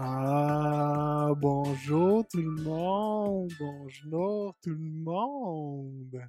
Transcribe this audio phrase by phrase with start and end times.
[0.00, 6.22] Ah, bonjour tout le monde, bonjour tout le monde.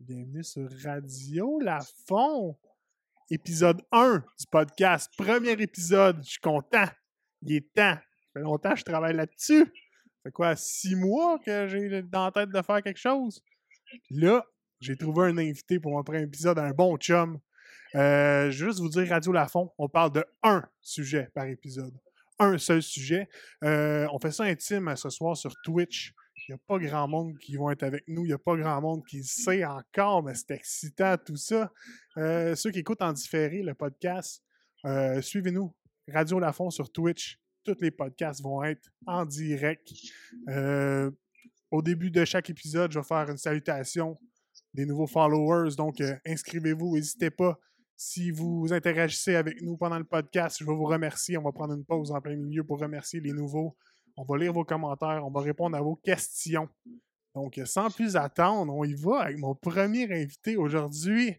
[0.00, 1.78] Bienvenue sur Radio La
[2.08, 2.58] Fond,
[3.30, 6.24] épisode 1 du podcast, premier épisode.
[6.24, 6.86] Je suis content,
[7.42, 7.94] il est temps.
[7.94, 9.66] Ça fait longtemps que je travaille là-dessus.
[9.66, 13.40] Ça fait quoi, six mois que j'ai dans la tête de faire quelque chose?
[14.10, 14.44] Là,
[14.80, 17.38] j'ai trouvé un invité pour mon premier épisode, un bon chum.
[17.94, 21.96] Euh, juste vous dire, Radio Lafond, on parle de un sujet par épisode.
[22.38, 23.28] Un seul sujet.
[23.64, 26.14] Euh, on fait ça intime ce soir sur Twitch.
[26.36, 28.24] Il n'y a pas grand monde qui vont être avec nous.
[28.24, 31.72] Il n'y a pas grand monde qui sait encore, mais c'est excitant tout ça.
[32.16, 34.42] Euh, ceux qui écoutent en différé le podcast,
[35.20, 35.74] suivez-nous.
[36.06, 37.38] Radio Lafond sur Twitch.
[37.64, 39.92] Tous les podcasts vont être en direct.
[41.70, 44.16] au début de chaque épisode, je vais faire une salutation
[44.72, 45.74] des nouveaux followers.
[45.76, 47.58] Donc, inscrivez-vous, n'hésitez pas.
[48.00, 51.36] Si vous interagissez avec nous pendant le podcast, je vais vous remercier.
[51.36, 53.76] On va prendre une pause en plein milieu pour remercier les nouveaux.
[54.16, 56.68] On va lire vos commentaires, on va répondre à vos questions.
[57.34, 61.34] Donc, sans plus attendre, on y va avec mon premier invité aujourd'hui.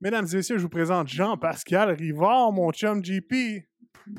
[0.00, 3.68] Mesdames et messieurs, je vous présente Jean-Pascal Rivard, mon chum GP.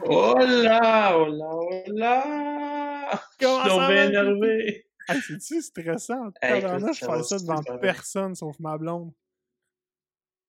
[0.04, 3.22] Hola, hola, hola!
[3.40, 4.06] Comment ça va?
[4.06, 4.86] énervé.
[5.08, 6.30] C'est-tu stressant?
[6.44, 9.12] Hey, je fais ça devant personne sauf ma blonde.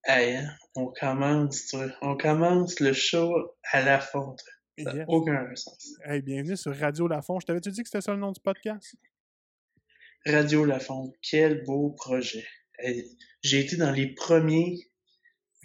[0.04, 4.42] Hey, hein, on commence, tu vois, on commence le show à la fonte.
[4.82, 5.94] Ça n'a aucun sens.
[6.04, 7.38] Hey, bienvenue sur Radio Lafont.
[7.38, 8.96] Je t'avais-tu dit que c'était ça le nom du podcast?
[10.26, 12.44] Radio Lafont, quel beau projet.
[13.42, 14.90] J'ai été dans les premiers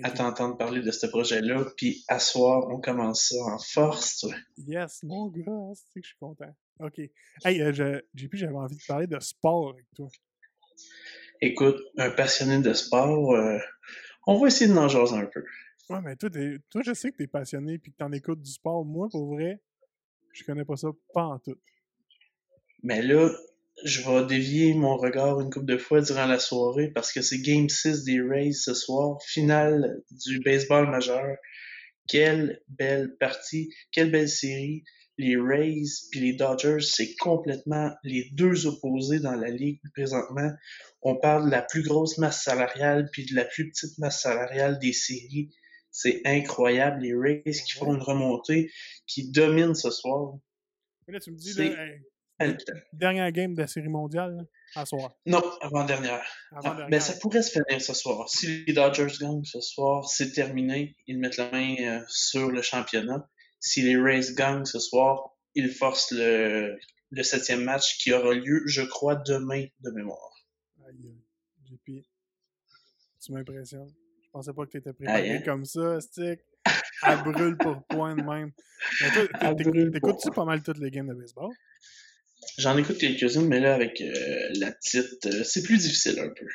[0.03, 4.27] à t'entendre parler de ce projet-là, puis à soir, on commence ça en force, tu
[4.27, 4.35] vois.
[4.57, 6.55] Yes, mon gars, c'est que je suis content.
[6.79, 6.99] OK.
[7.43, 10.09] Hey, euh, JP, j'avais envie de parler de sport avec toi.
[11.41, 13.57] Écoute, un passionné de sport, euh,
[14.27, 15.43] on va essayer de en jaser un peu.
[15.89, 16.29] Ouais, mais toi,
[16.69, 18.85] toi je sais que t'es passionné et que t'en écoutes du sport.
[18.85, 19.61] Moi, pour vrai,
[20.33, 21.57] je connais pas ça pas en tout.
[22.83, 23.31] Mais là,
[23.83, 27.39] je vais dévier mon regard une couple de fois durant la soirée parce que c'est
[27.39, 31.37] Game 6 des Rays ce soir, finale du baseball majeur.
[32.07, 34.83] Quelle belle partie, quelle belle série
[35.17, 40.51] les Rays puis les Dodgers, c'est complètement les deux opposés dans la ligue présentement.
[41.07, 44.77] On parle de la plus grosse masse salariale puis de la plus petite masse salariale
[44.79, 45.49] des séries.
[45.89, 48.71] C'est incroyable, les Rays qui font une remontée,
[49.07, 50.33] qui dominent ce soir.
[51.07, 52.53] Mais là, tu me dis, là,
[52.93, 54.45] dernière game de la série mondiale,
[54.75, 55.13] à soir.
[55.25, 56.25] Non, avant-dernière.
[56.51, 58.29] Avant ah, ben, ça pourrait se finir ce soir.
[58.29, 60.97] Si les Dodgers gagnent ce soir, c'est terminé.
[61.07, 63.27] Ils mettent la main euh, sur le championnat
[63.59, 66.77] si les Rays gagnent ce soir, ils forcent le,
[67.11, 70.46] le septième match qui aura lieu, je crois, demain de mémoire.
[70.87, 71.13] Aïe,
[71.65, 72.05] JP,
[73.19, 73.93] tu m'impressionnes.
[74.23, 75.41] Je pensais pas que tu étais préparé hein?
[75.43, 76.39] comme ça, stick.
[77.01, 78.51] À brûle pour point de même.
[79.91, 81.51] T'écoutes-tu pas mal toutes les games de baseball?
[82.57, 86.47] J'en écoute quelques-unes, mais là, avec euh, la petite, euh, c'est plus difficile un peu.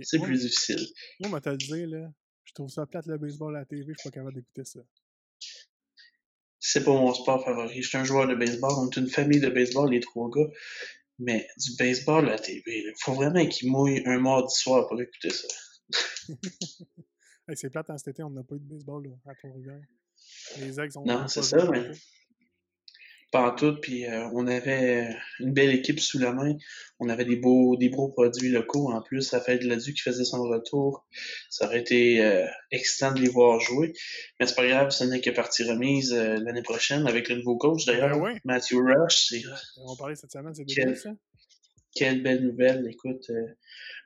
[0.00, 0.86] C'est plus difficile.
[1.20, 2.10] Moi, moi t'as dit, là,
[2.44, 4.80] je trouve ça plate le baseball à la TV, je suis pas capable d'écouter ça
[6.66, 7.80] c'est pas mon sport favori.
[7.80, 10.50] Je suis un joueur de baseball, on est une famille de baseball, les trois gars.
[11.18, 15.00] Mais du baseball à la TV, il faut vraiment qu'il mouille un mardi soir pour
[15.00, 15.48] écouter ça.
[17.54, 19.80] c'est plate, en hein, cet été, on n'a pas eu de baseball à Trois-Rivières.
[20.58, 21.90] Les ex ont Non, c'est ça, mais
[23.56, 26.54] tout, puis euh, on avait une belle équipe sous la main.
[26.98, 28.90] On avait des beaux, des beaux produits locaux.
[28.92, 31.06] En plus, Raphaël Gladu qui faisait son retour.
[31.50, 33.92] Ça aurait été euh, excitant de les voir jouer.
[34.38, 37.56] Mais c'est pas grave, ce n'est que partie remise euh, l'année prochaine avec le nouveau
[37.56, 39.32] coach d'ailleurs, ben Matthew Rush.
[39.76, 41.10] On va parler cette semaine, c'est quelle, ça?
[41.94, 42.86] Quelle belle nouvelle.
[42.90, 43.30] Écoute,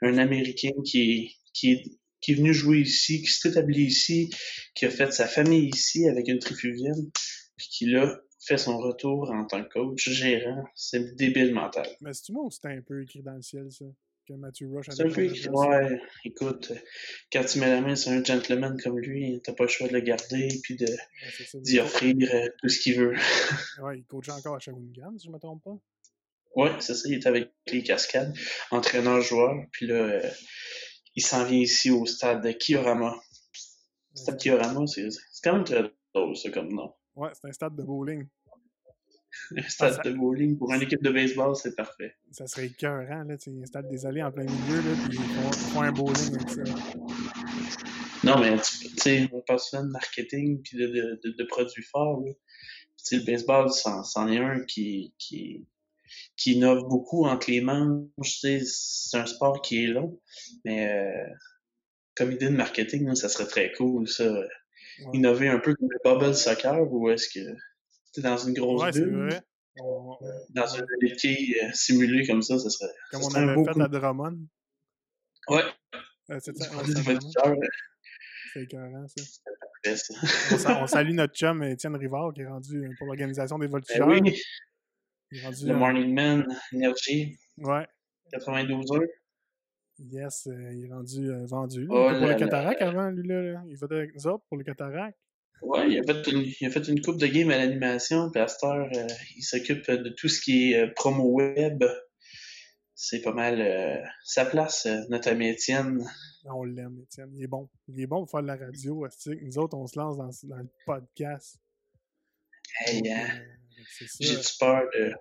[0.03, 4.31] un Américain qui qui qui est venu jouer ici, qui s'est établi ici,
[4.75, 7.11] qui a fait sa famille ici avec une trifuvienne,
[7.57, 11.87] puis qui là fait son retour en tant que coach, gérant, c'est débile mental.
[12.01, 13.85] Mais c'est-tu moi ou c'était un peu écrit dans le ciel, ça?
[14.27, 16.01] Que Matthew Rush C'est un peu écrit, ouais.
[16.25, 16.73] Écoute,
[17.33, 19.95] quand tu mets la main sur un gentleman comme lui, t'as pas le choix de
[19.95, 20.87] le garder puis de
[21.55, 23.15] d'y offrir euh, tout ce qu'il veut.
[23.83, 25.79] ouais, il coach encore à Shawinigan, si je me trompe pas.
[26.55, 28.35] Ouais, c'est ça, il est avec les cascades,
[28.71, 30.31] entraîneur-joueur, puis là, euh,
[31.15, 33.15] il s'en vient ici au stade de Kiorama.
[34.15, 35.09] Le stade Kiorama, c'est
[35.43, 35.83] quand même très
[36.15, 36.93] drôle, ça, comme nom.
[37.21, 38.27] Ouais, c'est un stade de bowling.
[39.55, 42.17] Un stade de bowling pour une équipe de baseball, c'est parfait.
[42.31, 45.73] Ça serait écœurant, là, tu un stade des allées en plein milieu, là, puis ils
[45.73, 46.63] font, un bowling avec ça.
[48.25, 50.87] Non, mais tu sais, on parle souvent de marketing puis de,
[51.23, 52.33] de, de, produits forts, là.
[53.13, 55.67] le baseball, c'en est un qui, qui,
[56.39, 58.41] qui innove beaucoup entre les manches.
[58.41, 58.63] C'est
[59.13, 60.19] un sport qui est long,
[60.65, 61.35] mais euh,
[62.15, 64.25] comme idée de marketing, ça serait très cool, ça
[65.13, 67.41] innover un peu comme le bubble soccer ou est-ce que.
[68.13, 69.29] C'était dans une grosse Ouais, bulle?
[69.29, 69.43] vrai.
[69.81, 70.19] On-
[70.51, 72.91] Dans une béquille euh, simulée comme ça, ça serait.
[73.13, 73.83] Comme ça on serait un avait beau fait coup.
[73.83, 74.39] à Drummond.
[75.49, 75.63] Ouais,
[76.31, 77.57] Euh, c'est ça, c'est euh,
[78.57, 79.25] écœurant, ça.
[80.53, 83.67] On, sa- on salue notre chum Étienne Rivard qui est rendu euh, pour l'organisation des
[83.67, 84.09] Ben voltigeurs.
[84.09, 84.21] oui,
[85.31, 87.87] Il est rendu, le euh, Morning Man, Energy, Ouais.
[88.33, 89.01] 92 heures.
[90.09, 91.87] Yes, euh, il est rendu euh, vendu.
[91.91, 92.35] Oh Il était pour le là.
[92.35, 93.43] cataract avant, lui, là.
[93.43, 93.63] là.
[93.69, 95.19] Il votait avec nous autres pour le cataract.
[95.63, 98.41] Ouais, il a fait une, il a fait une coupe de game à l'animation, puis
[98.41, 99.07] à cette heure, euh,
[99.37, 101.85] il s'occupe de tout ce qui est promo web.
[102.95, 106.03] C'est pas mal sa place, notre ami Étienne.
[106.47, 107.31] Ah, On l'aime, Étienne.
[107.35, 107.69] Il est bon.
[107.89, 109.07] Il est bon pour faire de la radio.
[109.43, 111.59] Nous autres, on se lance dans, dans le podcast.
[112.87, 113.27] Hey, hein,
[113.99, 114.07] ça.
[114.21, 115.13] j'ai-tu peur de.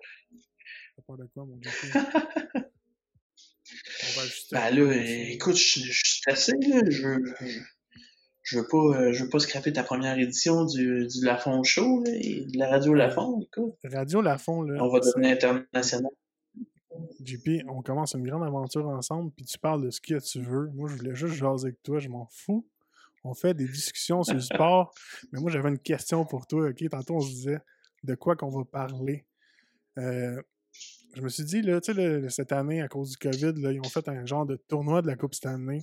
[0.96, 1.70] T'as peur de quoi, mon gars?
[4.20, 6.80] on va ajuster Ben là, écoute, je je suis assez, là.
[6.88, 7.60] Je veux, je,
[8.42, 12.02] je veux pas, euh, je veux pas scraper ta première édition du, du Lafont Show,
[12.04, 13.74] là, et de la radio Lafont, écoute.
[13.84, 14.82] Radio Lafont, là.
[14.82, 16.10] On va devenir international.
[17.24, 20.68] JP, on commence une grande aventure ensemble, puis tu parles de ce que tu veux.
[20.74, 22.66] Moi, je voulais juste jaser avec toi, je m'en fous.
[23.22, 24.92] On fait des discussions sur le sport,
[25.32, 26.88] mais moi, j'avais une question pour toi, OK?
[26.90, 27.60] Tantôt, on se disait
[28.02, 29.26] de quoi qu'on va parler.
[29.98, 30.40] Euh,
[31.14, 33.80] je me suis dit, là, tu sais, cette année, à cause du COVID, là, ils
[33.80, 35.80] ont fait un genre de tournoi de la Coupe Stanley.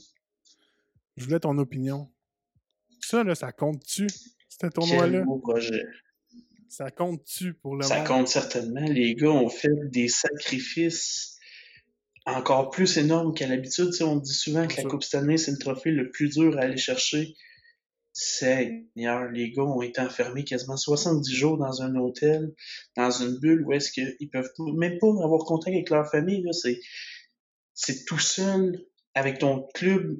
[1.17, 2.09] Je voulais ton opinion.
[3.01, 4.07] Ça, là, ça compte-tu,
[4.49, 5.23] ce tournoi-là?
[5.41, 5.83] Projet.
[6.69, 8.07] Ça compte-tu pour le Ça monde?
[8.07, 8.81] compte certainement.
[8.81, 11.37] Les gars ont fait des sacrifices
[12.25, 13.91] encore plus énormes qu'à l'habitude.
[14.01, 14.83] On dit souvent que la.
[14.83, 17.35] Coupe Stanley, c'est le trophée le plus dur à aller chercher.
[18.19, 22.51] Seigneur, les gars ont été enfermés quasiment 70 jours dans un hôtel,
[22.95, 26.41] dans une bulle où est-ce qu'ils peuvent même pas avoir contact avec leur famille.
[26.41, 26.51] Là.
[26.51, 26.79] C'est,
[27.75, 28.83] c'est tout seul
[29.13, 30.19] avec ton club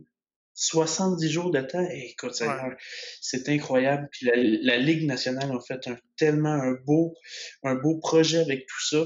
[0.54, 1.88] 70 jours de temps.
[1.90, 2.78] Et écoute, Seigneur,
[3.20, 4.08] c'est incroyable.
[4.12, 7.16] Puis la, la Ligue nationale a fait un, tellement un beau,
[7.64, 9.06] un beau projet avec tout ça.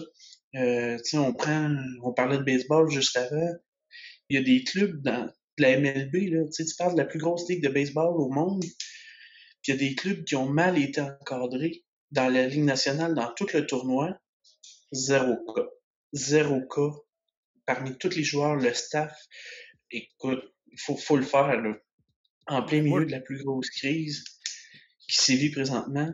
[0.55, 1.73] Euh, tu sais, on prend,
[2.03, 3.53] on parlait de baseball juste avant.
[4.27, 6.43] Il y a des clubs dans de la MLB, là.
[6.53, 8.61] Tu parles de la plus grosse ligue de baseball au monde.
[8.61, 13.13] Puis il y a des clubs qui ont mal été encadrés dans la Ligue nationale,
[13.15, 14.17] dans tout le tournoi.
[14.91, 15.67] Zéro cas.
[16.13, 16.97] Zéro cas.
[17.65, 19.15] Parmi tous les joueurs, le staff.
[19.91, 21.73] Écoute, il faut, faut le faire, là.
[22.47, 24.23] En plein milieu de la plus grosse crise
[25.07, 26.11] qui sévit présentement,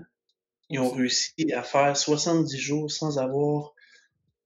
[0.70, 3.74] ils ont réussi à faire 70 jours sans avoir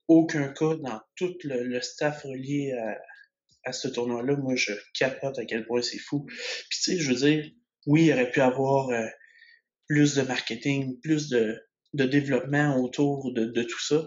[0.06, 2.98] aucun cas dans tout le, le staff relié à,
[3.64, 4.36] à ce tournoi-là.
[4.36, 6.24] Moi, je capote à quel point c'est fou.
[6.24, 7.50] Puis tu sais, je veux dire,
[7.86, 9.06] oui, il aurait pu avoir euh,
[9.88, 11.60] plus de marketing, plus de,
[11.94, 14.06] de développement autour de, de tout ça.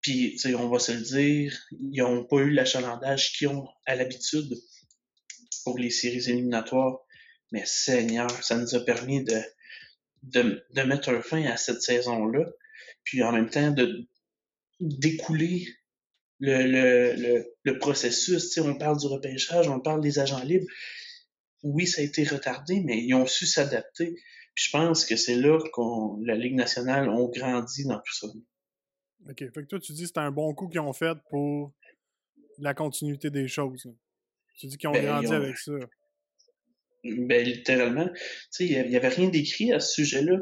[0.00, 1.58] Puis, tu sais, on va se le dire,
[1.92, 4.54] ils n'ont pas eu l'achalandage qu'ils ont à l'habitude
[5.64, 7.00] pour les séries éliminatoires.
[7.52, 9.40] Mais Seigneur, ça nous a permis de,
[10.22, 12.44] de, de mettre un fin à cette saison-là.
[13.04, 14.08] Puis en même temps, de
[14.80, 15.66] d'écouler
[16.40, 18.56] le, le, le, le processus.
[18.58, 20.66] On parle du repêchage, on parle des agents libres.
[21.62, 24.14] Oui, ça a été retardé, mais ils ont su s'adapter.
[24.54, 28.26] Je pense que c'est là qu'on la Ligue nationale ont grandi dans tout ça.
[29.28, 29.38] OK.
[29.38, 31.72] Fait que toi, tu dis que c'est un bon coup qu'ils ont fait pour
[32.58, 33.86] la continuité des choses.
[34.58, 35.72] Tu dis qu'ils ont Ben, grandi ont- avec ça.
[37.04, 40.38] Ben, littéralement, tu sais, il n'y avait rien d'écrit à ce sujet-là.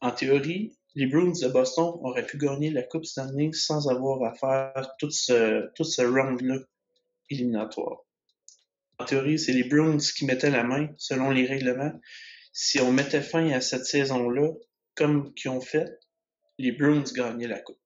[0.00, 4.34] En théorie, les Bruins de Boston auraient pu gagner la Coupe Stanley sans avoir à
[4.34, 6.58] faire tout ce, tout ce round-là
[7.28, 8.02] éliminatoire.
[8.98, 11.92] En théorie, c'est les Bruins qui mettaient la main, selon les règlements.
[12.54, 14.52] Si on mettait fin à cette saison-là,
[14.94, 16.00] comme qu'ils ont fait,
[16.56, 17.78] les Bruins gagnaient la Coupe.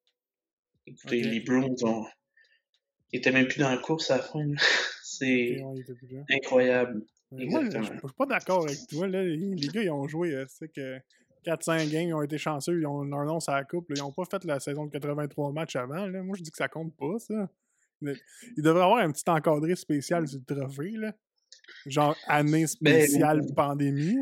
[0.87, 2.07] Écoutez, les Bruins ont...
[3.12, 4.47] ils étaient même plus dans la course à la fin.
[5.02, 5.61] C'est
[6.31, 7.02] incroyable.
[7.33, 8.00] Moi, je Exactement.
[8.02, 9.09] je suis pas d'accord avec toi.
[9.09, 9.25] Là.
[9.25, 11.00] Les les gars, ils ont joué euh, c'est que
[11.45, 13.89] 4-5 games, ils ont été chanceux, ils ont leur nom sur la coupe.
[13.91, 13.95] là.
[13.99, 16.07] Ils ont pas fait la saison de 83 matchs avant.
[16.07, 16.23] Là.
[16.23, 17.49] Moi, je dis que ça compte pas, ça.
[18.03, 20.93] Il devrait avoir un petit encadré spécial le trophée.
[20.93, 21.13] Là.
[21.87, 24.17] Genre année spéciale pandémie.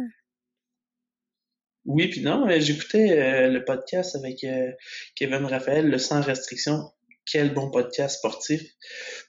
[1.85, 4.71] Oui, puis non, j'écoutais euh, le podcast avec euh,
[5.15, 6.91] Kevin Raphaël, le Sans Restriction.
[7.25, 8.63] Quel bon podcast sportif.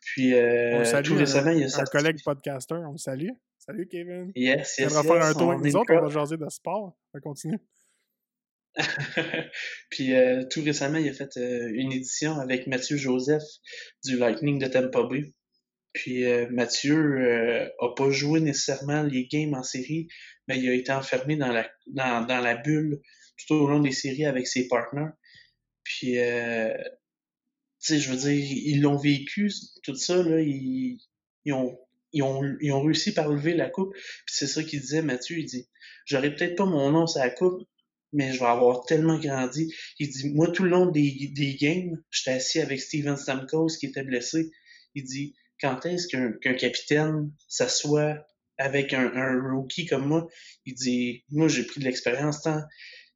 [0.01, 3.29] Puis euh, On salue tout récemment, il y a Un collègue podcaster, on le salue.
[3.58, 4.31] Salut Kevin.
[4.36, 6.50] Yes, On yes, va faire un tour on avec nous autres, on va jaser de
[6.50, 6.98] sport.
[7.13, 7.60] On continue.
[9.89, 13.43] Puis euh, tout récemment, il a fait euh, une édition avec Mathieu Joseph
[14.03, 15.33] du Lightning de Tampa Bay.
[15.93, 20.07] Puis euh, Mathieu euh, a pas joué nécessairement les games en série,
[20.48, 23.01] mais il a été enfermé dans la dans, dans la bulle
[23.38, 25.13] tout au long des séries avec ses partenaires.
[25.83, 26.74] Puis euh,
[27.81, 29.51] tu sais, je veux dire, ils l'ont vécu
[29.83, 31.00] tout ça là, ils,
[31.45, 31.79] ils ont
[32.12, 33.93] ils ont, ils ont réussi par lever la coupe.
[33.93, 35.67] Puis c'est ça qu'il disait, Mathieu, il dit
[36.05, 37.67] J'aurais peut-être pas mon nom sur la coupe,
[38.13, 39.73] mais je vais avoir tellement grandi.
[39.99, 43.87] Il dit, moi, tout le long des, des games, j'étais assis avec Steven Stamkos qui
[43.87, 44.51] était blessé.
[44.95, 48.25] Il dit, quand est-ce qu'un capitaine s'assoit
[48.57, 50.27] avec un, un, rookie comme moi?
[50.65, 52.61] Il dit, moi, j'ai pris de l'expérience tant,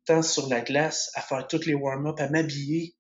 [0.06, 2.96] tant sur la glace à faire toutes les warm-up, à m'habiller,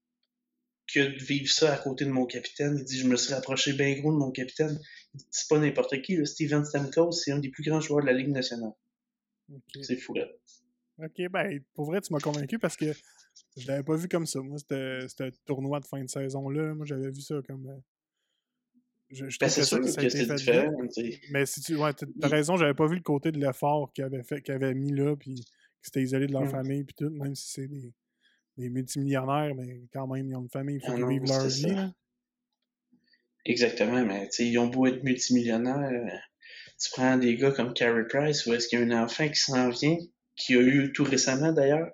[0.94, 2.78] que de vivre ça à côté de mon capitaine.
[2.80, 4.80] Il dit, je me suis rapproché bien gros de mon capitaine.
[5.30, 6.26] C'est pas n'importe qui, là.
[6.26, 8.74] Steven Stamkos, c'est un des plus grands joueurs de la Ligue nationale.
[9.82, 10.26] C'est fou, là.
[11.00, 12.94] Ok, ben, pour vrai, tu m'as convaincu parce que
[13.58, 14.40] je l'avais pas vu comme ça.
[14.42, 16.76] Moi, c'était un tournoi de fin de saison-là.
[16.76, 17.68] Moi, j'avais vu ça comme.
[17.68, 17.80] Euh,
[19.10, 20.72] je, je ben, c'est sûr que, c'est différent.
[21.32, 24.24] Mais si tu ouais, as raison, j'avais pas vu le côté de l'effort qu'ils avaient,
[24.50, 25.46] avaient mis là, puis qu'ils
[25.82, 26.50] s'étaient isolés de leur mm.
[26.50, 27.94] famille, puis tout, même si c'est des,
[28.58, 31.48] des, multimillionnaires, mais quand même, ils ont une famille, il faut ah qu'ils vivent leur
[31.48, 31.76] vie.
[31.76, 31.92] Là.
[33.46, 36.22] Exactement, mais ils ont beau être multimillionnaires.
[36.82, 39.40] Tu prends des gars comme Carey Price, où est-ce qu'il y a un enfant qui
[39.40, 39.98] s'en vient,
[40.36, 41.90] qui a eu tout récemment d'ailleurs.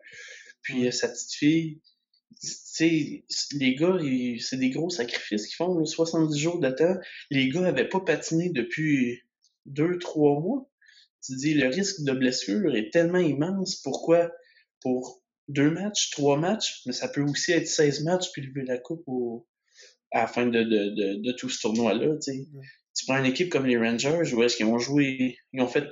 [0.61, 1.81] Puis euh, sa petite fille,
[2.41, 3.97] tu sais, les gars,
[4.39, 6.95] c'est des gros sacrifices qu'ils font, 70 jours de temps.
[7.31, 9.21] Les gars avaient pas patiné depuis
[9.65, 10.69] deux, trois mois.
[11.25, 13.81] Tu dis, le risque de blessure est tellement immense.
[13.83, 14.31] Pourquoi?
[14.81, 18.77] Pour deux matchs, trois matchs, mais ça peut aussi être 16 matchs puis lever la
[18.77, 19.47] coupe au,
[20.11, 22.15] à la fin de, de, de, de tout ce tournoi-là.
[22.21, 25.89] Tu prends une équipe comme les Rangers, où est-ce qu'ils ont joué, ils ont fait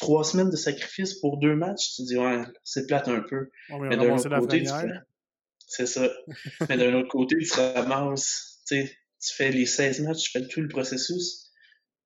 [0.00, 3.50] trois semaines de sacrifice pour deux matchs, tu te dis, ouais, c'est plate un peu.
[3.68, 4.64] mais d'un autre côté,
[5.66, 6.10] c'est ça.
[6.68, 10.48] mais d'un autre côté, tu ramasses, tu sais, tu fais les 16 matchs, tu fais
[10.48, 11.52] tout le processus,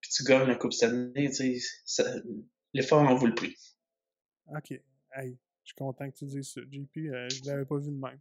[0.01, 2.05] puis tu gagnes la Coupe Stanley, tu sais,
[2.75, 3.57] l'effort en vaut le prix.
[4.49, 4.73] OK.
[5.13, 6.97] Hey, je suis content que tu dises ça, JP.
[6.97, 8.21] Euh, je l'avais pas vu de même.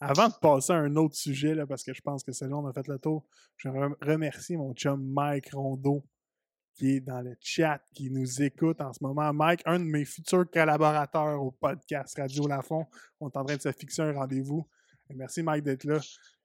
[0.00, 2.56] Avant de passer à un autre sujet, là, parce que je pense que c'est là
[2.56, 6.04] on a fait le tour, je remercie mon chum Mike Rondeau
[6.78, 9.32] qui est dans le chat, qui nous écoute en ce moment.
[9.32, 12.86] Mike, un de mes futurs collaborateurs au podcast Radio Lafont.
[13.20, 14.64] On est en train de se fixer un rendez-vous.
[15.10, 15.98] Merci, Mike, d'être là.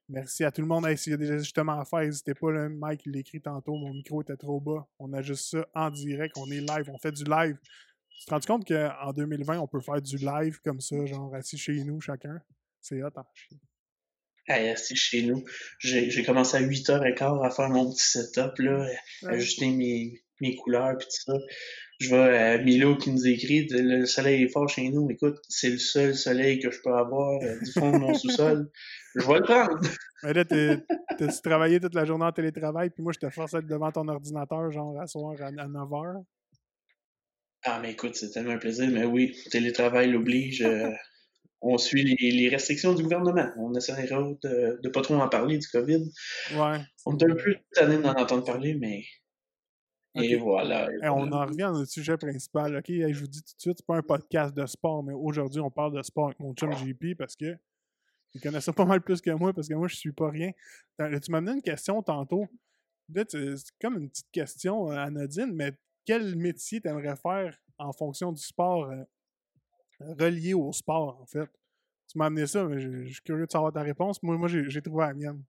[0.08, 0.92] Merci à tout le monde.
[0.96, 2.50] S'il y a des ajustements à faire, n'hésitez pas.
[2.50, 2.68] Là.
[2.68, 3.76] Mike, il l'écrit tantôt.
[3.76, 4.86] Mon micro était trop bas.
[4.98, 6.36] On a juste ça en direct.
[6.36, 6.90] On est live.
[6.92, 7.56] On fait du live.
[8.18, 11.58] Tu te rends compte qu'en 2020, on peut faire du live comme ça, genre assis
[11.58, 12.40] chez nous, chacun?
[12.80, 13.24] C'est hot, hein?
[14.46, 15.44] Hey, assis chez nous.
[15.78, 18.86] J'ai commencé à 8h15 à faire mon petit setup, là,
[19.26, 21.38] ajuster mes, mes couleurs puis tout ça.
[22.00, 25.08] Je vois à Milo qui nous écrit le soleil est fort chez nous.
[25.10, 28.70] Écoute, c'est le seul soleil que je peux avoir euh, du fond de mon sous-sol.
[29.14, 29.80] Je vais le prendre.
[30.24, 33.58] Mais là, t'as travaillé toute la journée en télétravail, puis moi, je te force à
[33.58, 36.24] être devant ton ordinateur, genre à soir à, 9h.
[37.64, 38.88] Ah, mais écoute, c'est tellement un plaisir.
[38.90, 40.62] Mais oui, télétravail l'oblige.
[40.62, 40.90] Euh,
[41.62, 43.50] on suit les, restrictions du gouvernement.
[43.56, 46.10] On essaiera de, de pas trop en parler du COVID.
[46.56, 46.78] Ouais.
[47.06, 49.04] On est un peu tanné d'en entendre parler, mais
[50.16, 50.88] et voilà.
[51.02, 52.76] on en revient notre sujet principal.
[52.76, 55.60] OK, je vous dis tout de suite, c'est pas un podcast de sport, mais aujourd'hui,
[55.60, 57.56] on parle de sport avec mon chum JP parce que
[58.34, 60.50] il connaît ça pas mal plus que moi parce que moi, je suis pas rien.
[60.98, 62.46] Tu m'as donné une question tantôt.
[63.28, 65.72] C'est comme une petite question euh, anodine, mais
[66.04, 69.04] quel métier tu aimerais faire en fonction du sport euh,
[70.00, 71.48] relié au sport, en fait?
[72.08, 74.22] Tu m'as amené ça, mais je, suis curieux de savoir ta réponse.
[74.22, 75.42] Moi, moi j'ai trouvé la mienne.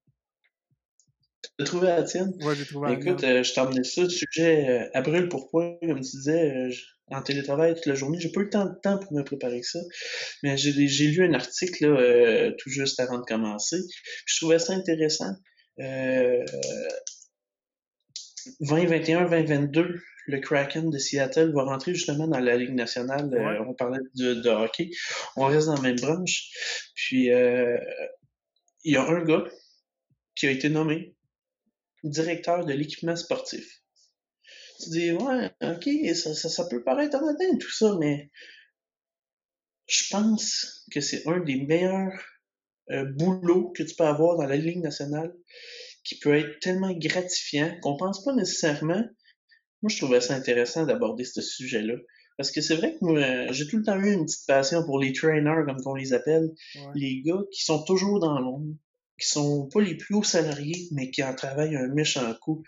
[1.58, 2.34] T'as trouvé la tienne?
[2.42, 5.50] Oui, j'ai trouvé la Écoute, euh, je emmené ça, le sujet euh, à brûle pour
[5.50, 6.72] point, comme tu disais, euh,
[7.12, 8.20] en télétravail toute la journée.
[8.20, 9.80] J'ai pas eu le temps de temps pour me préparer que ça.
[10.44, 13.78] Mais j'ai lu un article là, tout juste avant de commencer.
[14.26, 15.34] Je trouvais ça intéressant.
[18.62, 23.30] 2021-2022, le Kraken de Seattle va rentrer justement dans la Ligue nationale.
[23.68, 24.90] on parlait de, de, hockey.
[25.36, 26.50] On reste dans la même branche.
[26.96, 29.44] Puis, il y a un gars
[30.36, 31.15] qui a été nommé
[32.10, 33.82] directeur de l'équipement sportif.
[34.84, 38.30] Tu dis, ouais, ok, ça, ça, peut paraître anodin tout ça, mais
[39.88, 42.22] je pense que c'est un des meilleurs
[42.92, 45.34] euh, boulots que tu peux avoir dans la Ligue nationale
[46.04, 49.04] qui peut être tellement gratifiant qu'on pense pas nécessairement.
[49.82, 51.96] Moi, je trouvais ça intéressant d'aborder ce sujet-là.
[52.38, 55.00] Parce que c'est vrai que moi, j'ai tout le temps eu une petite passion pour
[55.00, 56.52] les trainers, comme on les appelle.
[56.94, 58.76] Les gars qui sont toujours dans l'ombre,
[59.20, 62.64] qui sont pas les plus hauts salariés, mais qui en travaillent un méchant coup.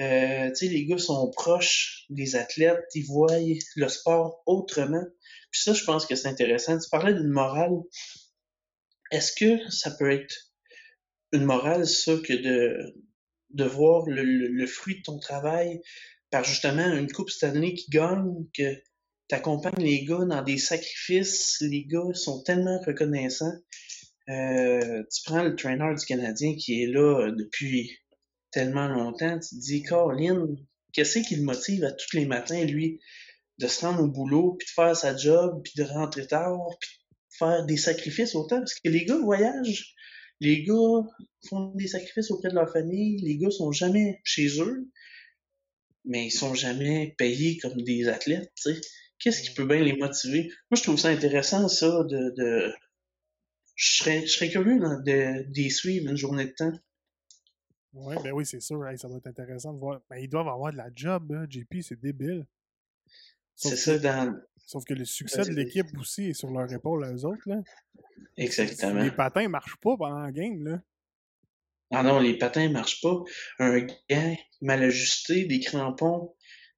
[0.00, 3.38] Euh, tu sais, les gars sont proches des athlètes, ils voient
[3.76, 5.04] le sport autrement.
[5.50, 6.78] Puis ça, je pense que c'est intéressant.
[6.78, 7.76] Tu parlais d'une morale.
[9.10, 10.34] Est-ce que ça peut être
[11.32, 12.94] une morale, ça, que de,
[13.50, 15.80] de voir le, le, fruit de ton travail
[16.30, 18.74] par justement une Coupe Stanley qui gagne, que
[19.28, 19.36] tu
[19.78, 23.54] les gars dans des sacrifices, les gars sont tellement reconnaissants.
[24.30, 27.98] Euh, tu prends le trainer du Canadien qui est là euh, depuis
[28.52, 30.46] tellement longtemps, tu te dis, Colin,
[30.92, 33.00] qu'est-ce qui le motive à tous les matins, lui,
[33.58, 36.90] de se rendre au boulot, puis de faire sa job, puis de rentrer tard, puis
[37.38, 39.94] faire des sacrifices autant, parce que les gars voyagent,
[40.40, 41.02] les gars
[41.48, 44.88] font des sacrifices auprès de leur famille, les gars sont jamais chez eux,
[46.04, 48.80] mais ils sont jamais payés comme des athlètes, tu sais.
[49.18, 50.44] Qu'est-ce qui peut bien les motiver?
[50.70, 52.34] Moi, je trouve ça intéressant, ça, de...
[52.36, 52.72] de...
[53.80, 56.72] Je, serais, je serais curieux de, d'y suivre une journée de temps.
[57.94, 58.78] Ouais, ben oui, c'est sûr.
[58.96, 60.02] ça doit être intéressant de voir.
[60.10, 61.46] Ben, ils doivent avoir de la job, hein.
[61.48, 62.46] JP, c'est débile.
[63.54, 64.38] C'est ça, dans...
[64.66, 67.62] Sauf que le succès de l'équipe aussi est sur leur épaule, eux autres, là.
[68.36, 69.02] Exactement.
[69.02, 70.82] Les patins marchent pas pendant la game, là.
[71.90, 73.24] Ah non, les patins marchent pas.
[73.60, 76.34] Un gant mal ajusté, des crampons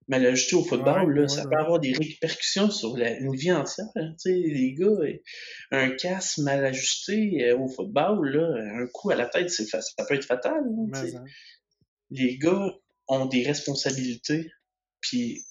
[0.09, 3.87] mal ajustés au football, là, ça peut avoir des répercussions sur la, une vie entière.
[3.97, 4.89] Hein, les gars,
[5.71, 9.79] un casque mal ajusté euh, au football, là, un coup à la tête, ça
[10.09, 10.63] peut être fatal.
[10.65, 11.25] Hein, hein.
[12.11, 12.75] Les gars
[13.09, 14.51] ont des responsabilités,
[15.01, 15.43] puis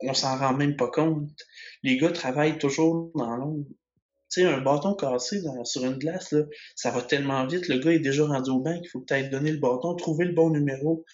[0.00, 1.30] on s'en rend même pas compte.
[1.82, 3.66] Les gars travaillent toujours dans l'ombre.
[4.30, 6.42] Tu sais, un bâton cassé sur une glace, là,
[6.76, 7.66] ça va tellement vite.
[7.68, 10.34] Le gars est déjà rendu au banc il faut ailles donner le bâton, trouver le
[10.34, 11.04] bon numéro,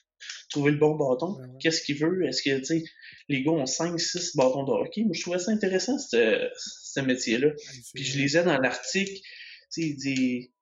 [0.51, 1.37] trouver le bon bâton.
[1.61, 2.27] Qu'est-ce qu'il veut?
[2.27, 2.85] Est-ce que, tu sais,
[3.29, 5.03] les gars ont 5, 6 bâtons de hockey?
[5.03, 7.51] Moi, je trouvais ça intéressant, ce, ce métier-là.
[7.95, 9.21] Puis je lisais dans l'article, tu
[9.71, 10.53] sais, il dit,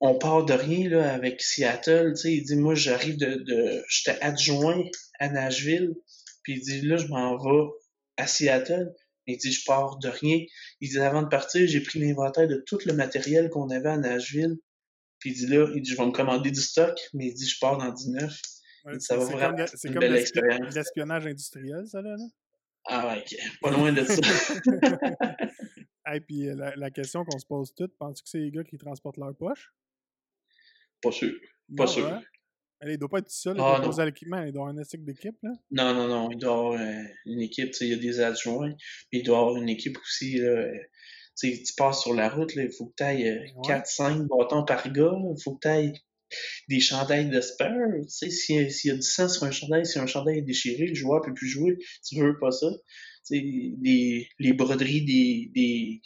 [0.00, 3.82] on part de rien, là, avec Seattle, tu sais, il dit, moi, j'arrive de, de
[3.88, 4.82] j'étais adjoint
[5.18, 5.94] à Nashville,
[6.42, 7.70] puis il dit, là, je m'en vais
[8.16, 8.92] à Seattle.
[9.26, 10.40] Il dit, je pars de rien.
[10.80, 13.96] Il dit, avant de partir, j'ai pris l'inventaire de tout le matériel qu'on avait à
[13.96, 14.58] Nashville.
[15.18, 17.48] Puis il dit, là, il dit, je vais me commander du stock, mais il dit,
[17.48, 18.38] je pars dans 19.
[18.84, 22.16] Ouais, ça va vraiment C'est comme l'espionnage industriel, ça, là?
[22.86, 23.24] Ah ouais,
[23.62, 24.14] pas loin de ça.
[26.14, 28.62] Et puis euh, la, la question qu'on se pose toutes, penses-tu que c'est les gars
[28.62, 29.72] qui transportent leur poche?
[31.00, 31.32] Pas sûr.
[31.74, 32.06] Pas sûr.
[32.06, 32.22] Hein?
[32.86, 35.04] Il doit pas être tout seul, ah, il doit l'équipement, il doit avoir un équipe
[35.04, 35.52] d'équipe, là?
[35.70, 38.74] Non, non, non, il doit avoir euh, une équipe, il y a des adjoints,
[39.10, 40.78] puis il doit avoir une équipe aussi, là, euh,
[41.40, 45.42] tu passes sur la route, il faut que tu ailles 4-5 bâtons par gars, il
[45.42, 45.94] faut que tu ailles
[46.68, 47.68] des chandails de Spurs.
[48.02, 50.86] Tu sais, s'il y, a du sang sur un chandail, si un chandail est déchiré,
[50.86, 51.78] le joueur peut plus jouer.
[52.06, 52.70] Tu veux pas ça.
[53.22, 56.02] Sais, les, broderies des, des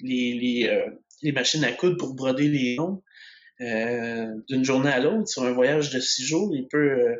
[0.00, 0.90] les, les, euh,
[1.22, 3.02] les, machines à coudre pour broder les noms.
[3.60, 7.16] Euh, d'une journée à l'autre, sur un voyage de six jours, il peut, euh,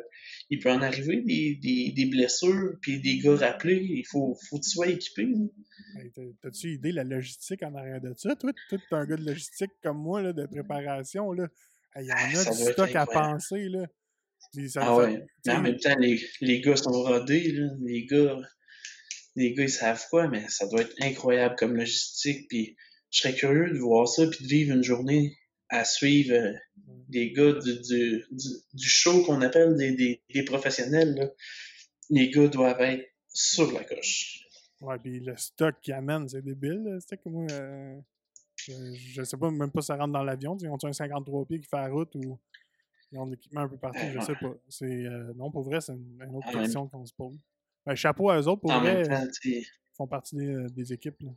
[0.49, 3.85] il peut en arriver des, des, des, blessures, puis des gars rappelés.
[3.89, 5.27] Il faut, faut que tu sois équipé.
[6.41, 8.35] T'as-tu idée la logistique en arrière de ça?
[8.37, 11.33] Toi, tu es un gars de logistique comme moi, là, de préparation.
[11.33, 11.49] Là.
[11.95, 13.85] Il y en a du stock à penser, là.
[14.75, 15.25] ah ouais.
[15.45, 17.67] Mais en même temps, les, les gars sont rodés, là.
[17.81, 18.37] Les gars,
[19.35, 22.47] les gars, ils savent quoi, mais ça doit être incroyable comme logistique.
[22.47, 22.75] Puis
[23.09, 25.37] je serais curieux de voir ça, puis de vivre une journée
[25.69, 26.53] à suivre euh,
[27.09, 28.25] des gars du, du,
[28.73, 31.13] du, show qu'on appelle des, des, des, professionnels.
[31.15, 31.29] Là.
[32.09, 34.39] Les gars doivent être sur la coche.
[34.81, 37.19] Ouais, puis le stock qu'ils amènent, c'est débile, le stock.
[37.25, 37.99] Moi, euh,
[38.65, 40.57] je, sais pas, même pas si ça rentre dans l'avion.
[40.59, 42.39] Ils ont un 53 pieds qui fait la route ou
[43.11, 44.53] ils ont de l'équipement un peu partout, je sais pas.
[44.67, 47.37] C'est, euh, non, pour vrai, c'est une, autre question qu'on se pose.
[47.85, 49.03] Ben, chapeau à eux autres, pour vrai,
[49.45, 51.21] ils font partie des, euh, des équipes.
[51.21, 51.31] Là.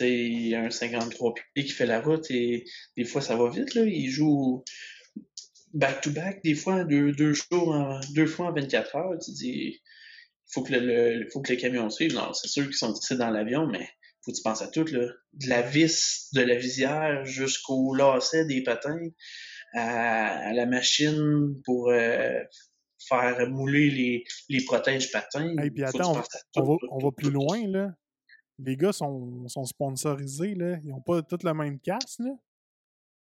[0.00, 2.64] Il y a un 53 pieds qui fait la route et
[2.96, 3.74] des fois ça va vite.
[3.74, 3.84] Là.
[3.84, 4.62] Ils jouent
[5.72, 9.18] back-to-back, des fois deux, deux, jours en, deux fois en 24 heures.
[9.18, 9.80] Tu dis, il
[10.52, 12.14] faut que le, faut que les camions suivent.
[12.14, 13.88] Non, c'est sûr qu'ils sont ici dans l'avion, mais
[14.28, 15.06] faut que tu penses à tout, là.
[15.32, 19.08] De la vis de la visière jusqu'au lacet des patins,
[19.72, 22.40] à, la machine pour euh,
[23.08, 25.56] faire mouler les, les protèges patins.
[25.62, 26.22] Et puis attends,
[26.56, 27.94] on, va, on va plus loin, là.
[28.58, 30.78] Les gars sont, sont sponsorisés, là.
[30.82, 32.32] Ils n'ont pas tous le même casse, là.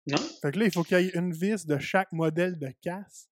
[0.06, 0.18] Non.
[0.40, 3.28] Fait que là, il faut qu'il y ait une vis de chaque modèle de casse.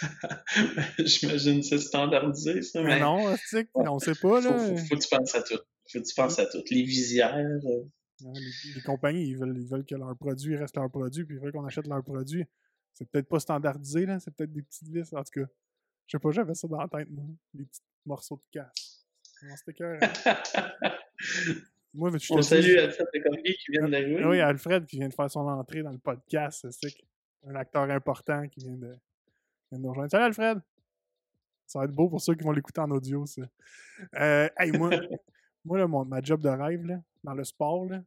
[0.98, 2.82] J'imagine que c'est standardisé, ça.
[2.82, 3.34] Mais, non,
[3.74, 4.56] on sait pas, là.
[4.58, 5.58] Faut, faut, que tu penses à tout.
[5.90, 6.62] Faut que tu penses à tout.
[6.70, 7.36] Les visières.
[7.36, 7.84] Euh.
[8.74, 11.52] les, compagnies, ils veulent, ils veulent que leur produit reste leur produit, puis ils veulent
[11.52, 12.44] qu'on achète leur produit.
[12.94, 14.18] C'est peut-être pas standardisé, là.
[14.20, 15.12] C'est peut-être des petites vis.
[15.12, 15.48] En tout cas,
[16.06, 17.24] je sais pas, j'avais ça dans la tête, moi.
[17.54, 19.06] Des petits morceaux de casse.
[19.56, 20.00] C'était cœur.
[21.94, 24.24] Moi, On salue Alfred qui vient d'arriver.
[24.24, 26.66] Oui, Alfred qui vient de faire son entrée dans le podcast.
[26.70, 26.92] C'est
[27.46, 28.94] un acteur important qui vient de,
[29.70, 30.10] vient de nous rejoindre.
[30.10, 30.58] Salut Alfred!
[31.66, 33.42] Ça va être beau pour ceux qui vont l'écouter en audio, ça.
[34.14, 34.90] Euh, hey, moi,
[35.64, 38.02] moi là, mon, ma job de rêve, là, dans le sport, là,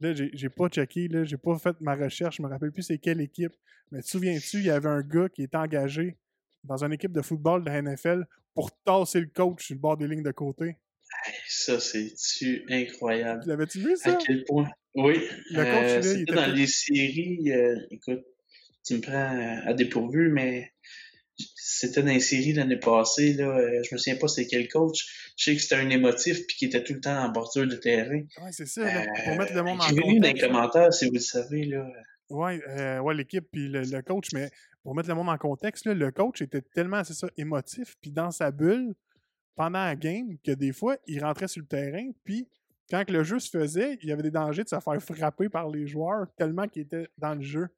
[0.00, 2.98] là j'ai pas checké, là, j'ai pas fait ma recherche, je me rappelle plus c'est
[2.98, 3.54] quelle équipe.
[3.90, 6.16] Mais te souviens-tu, il y avait un gars qui était engagé
[6.64, 9.96] dans une équipe de football de la NFL pour tasser le coach sur le bord
[9.96, 10.76] des lignes de côté?
[11.46, 13.42] Ça, c'est-tu incroyable?
[13.46, 14.10] L'avais-tu vu, ça?
[14.10, 14.68] À quel point?
[14.94, 15.20] Oui.
[15.50, 17.52] Le coach, euh, là, il était dans les séries.
[17.52, 18.24] Euh, écoute,
[18.86, 20.72] tu me prends à dépourvu, mais
[21.54, 25.32] c'était dans les séries l'année passée, là, euh, je me souviens pas c'est quel coach.
[25.36, 27.76] Je sais que c'était un émotif puis qui était tout le temps en bordure de
[27.76, 28.22] terrain.
[28.42, 30.46] Ouais, c'est ça, là, pour mettre le monde en Écrivez-nous dans les contexte.
[30.46, 31.64] commentaires si vous le savez.
[31.64, 31.86] Là.
[32.30, 34.50] Ouais, euh, ouais l'équipe puis le, le coach, mais
[34.82, 38.12] pour mettre le monde en contexte, là, le coach était tellement, c'est ça, émotif, puis
[38.12, 38.94] dans sa bulle,
[39.56, 42.48] pendant la game, que des fois, il rentrait sur le terrain, puis
[42.88, 45.68] quand le jeu se faisait, il y avait des dangers de se faire frapper par
[45.68, 47.68] les joueurs tellement qu'il était dans le jeu.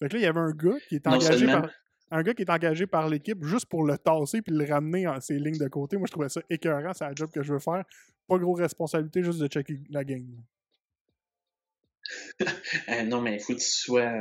[0.00, 1.70] Fait que là, il y avait un gars qui est engagé par.
[2.10, 5.20] Un gars qui est engagé par l'équipe juste pour le tasser puis le ramener en
[5.20, 5.96] ses lignes de côté.
[5.96, 6.92] Moi, je trouvais ça écœurant.
[6.92, 7.82] C'est la job que je veux faire.
[8.28, 10.26] Pas gros responsabilité, juste de checker la game.
[12.88, 14.12] Euh, non, mais il faut que tu sois,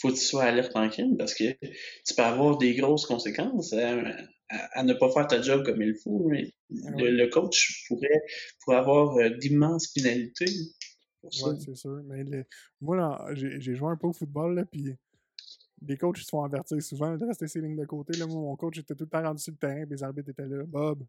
[0.00, 3.72] faut que tu sois alerte en crime parce que tu peux avoir des grosses conséquences
[3.72, 3.98] à,
[4.48, 6.26] à- à ne pas faire ta job comme il faut.
[6.28, 6.52] mais
[6.86, 7.10] Ah le, ouais.
[7.12, 8.22] le coach pourrait,
[8.64, 10.46] pourrait avoir euh, d'immenses pénalités.
[11.22, 11.30] Ouais,
[11.64, 12.02] c'est sûr.
[12.06, 12.44] Mais le-
[12.80, 14.96] moi, j'ai joué un peu au football, là, puis
[15.82, 18.16] les coachs se font avertir souvent de rester ses lignes de côté.
[18.18, 18.26] Là.
[18.26, 20.46] Moi, mon coach était tout le temps rendu sur le terrain, puis les arbitres étaient
[20.46, 20.62] là.
[20.66, 21.04] Bob,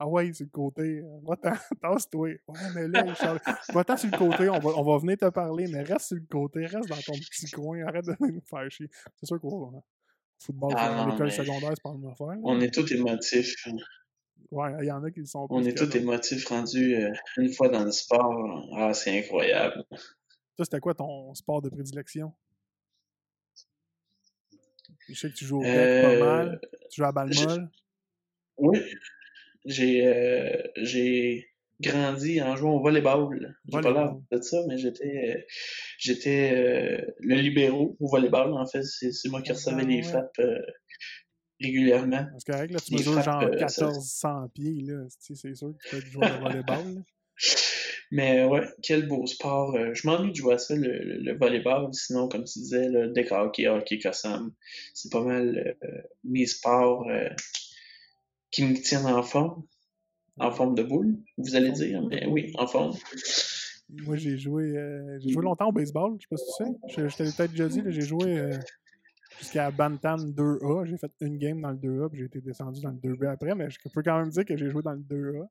[0.00, 1.02] ah ouais, sur le côté.
[1.24, 1.52] Va-t'en,
[1.82, 2.28] tasse-toi.
[2.46, 3.40] Ouais, mais là, Charles,
[3.72, 6.26] va-t'en sur le côté, on va, on va venir te parler, mais reste sur le
[6.30, 8.88] côté, reste dans ton petit coin, arrête de nous faire chier.
[9.16, 9.84] C'est sûr qu'au au
[10.40, 12.28] football, Ah à l'école secondaire, c'est pas même affaire.
[12.28, 12.36] là.
[12.44, 13.54] On est tous émotifs.
[14.52, 17.68] Ouais, il y en a qui sont On est tous émotifs rendus euh, une fois
[17.68, 18.68] dans le sport.
[18.76, 19.84] Ah, c'est incroyable.
[19.90, 22.32] Toi, c'était quoi ton sport de prédilection?
[25.08, 26.60] Je sais que tu joues au deck pas Euh, mal.
[26.90, 27.70] Tu joues à balle molle.
[28.58, 28.78] Oui,
[29.64, 31.48] j'ai euh, j'ai
[31.80, 33.56] grandi en jouant au volleyball.
[33.68, 35.40] J'ai pas l'air de ça, mais j'étais euh,
[35.98, 38.52] j'étais euh, le libéraux au volleyball.
[38.52, 40.02] En fait, c'est c'est moi qui recevais Ah, les ouais.
[40.02, 40.58] frappes euh,
[41.60, 42.26] régulièrement.
[42.32, 45.04] Parce que là, tu mesures frappes, genre euh, ça- 1400 pieds, là.
[45.04, 47.04] Tu sais, C'est sûr que tu peux joueur de volleyball.
[48.10, 49.74] Mais ouais, quel beau sport.
[49.74, 51.92] Euh, je m'ennuie de jouer à ça, le, le, le volleyball.
[51.92, 54.52] Sinon, comme tu disais, le deck hockey, hockey cossam,
[54.94, 57.28] c'est pas mal euh, mes sports euh,
[58.50, 59.62] qui me tiennent en forme.
[60.40, 62.94] En forme de boule, vous allez dire, mais oui, en forme.
[63.90, 66.16] Moi, j'ai joué, euh, j'ai joué longtemps au baseball.
[66.20, 67.02] Je sais pas si tu sais.
[67.02, 68.56] Je, je t'avais peut-être déjà dit, là, j'ai joué euh,
[69.40, 70.84] jusqu'à Bantam 2A.
[70.84, 73.54] J'ai fait une game dans le 2A, puis j'ai été descendu dans le 2B après,
[73.56, 75.48] mais je peux quand même dire que j'ai joué dans le 2A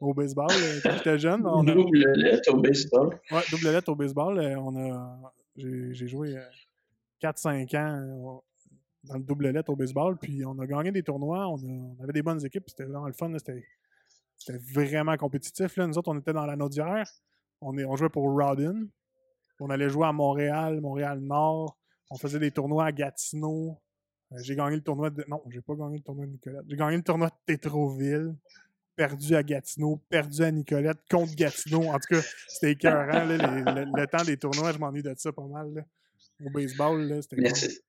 [0.00, 1.46] au baseball euh, quand j'étais jeune.
[1.46, 3.20] On a, Double lettre au baseball.
[3.30, 4.38] Ouais, double lettre au baseball.
[4.38, 6.42] euh, on a, j'ai, j'ai joué euh,
[7.22, 8.38] 4-5 ans euh,
[9.04, 11.60] dans le double lettre au baseball, puis on a gagné des tournois, on, a-
[11.98, 13.32] on avait des bonnes équipes, c'était vraiment le fun.
[13.36, 13.64] C'était,
[14.38, 15.76] c'était vraiment compétitif.
[15.76, 15.86] Là.
[15.86, 17.08] Nous autres, on était dans la Naudière,
[17.60, 18.86] on, est, on jouait pour Rodin,
[19.60, 21.76] on allait jouer à Montréal, Montréal-Nord,
[22.10, 23.78] on faisait des tournois à Gatineau.
[24.38, 25.24] J'ai gagné le tournoi de.
[25.28, 26.62] Non, j'ai pas gagné le tournoi de Nicolette.
[26.66, 28.34] J'ai gagné le tournoi de Tétroville,
[28.96, 31.84] perdu à Gatineau, perdu à Nicolette, contre Gatineau.
[31.88, 33.06] En tout cas, c'était écœurant.
[33.06, 35.72] là, les- le, le temps des tournois, je m'ennuie de ça pas mal.
[35.74, 35.82] là.
[36.44, 37.80] Au baseball, c'était c'est-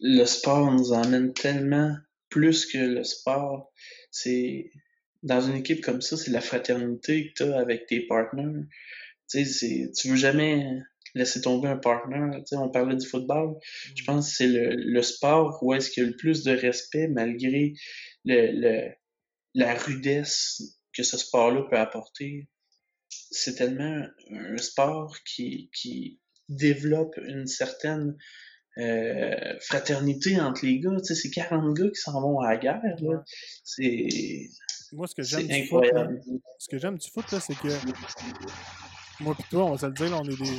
[0.00, 1.94] le sport nous emmène tellement
[2.30, 3.72] plus que le sport.
[4.10, 4.70] C'est
[5.22, 8.64] dans une équipe comme ça, c'est la fraternité que tu as avec tes partenaires.
[9.28, 9.44] Tu
[10.08, 10.78] veux jamais
[11.14, 11.76] laisser tomber un
[12.46, 13.56] sais, on parlait du football.
[13.94, 16.52] Je pense que c'est le, le sport où est-ce qu'il y a le plus de
[16.52, 17.74] respect malgré
[18.24, 18.90] le, le-
[19.54, 22.48] la rudesse que ce sport-là peut apporter.
[23.08, 28.16] C'est tellement un sport qui, qui développe une certaine
[28.78, 30.96] euh, fraternité entre les gars.
[30.98, 32.80] Tu sais, c'est 40 gars qui s'en vont à la guerre.
[33.00, 33.24] là.
[33.64, 34.08] C'est
[34.92, 36.08] Moi, ce que j'aime du foot, là,
[36.58, 37.68] ce que j'aime du foot, là, c'est que
[39.20, 40.50] moi pis toi, on va se le dire, là, on est des.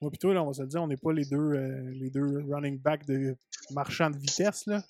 [0.00, 1.90] Moi pis toi, là, on va se le dire, on n'est pas les deux, euh,
[1.92, 3.36] les deux running backs de
[3.70, 4.82] marchands de vitesse, là.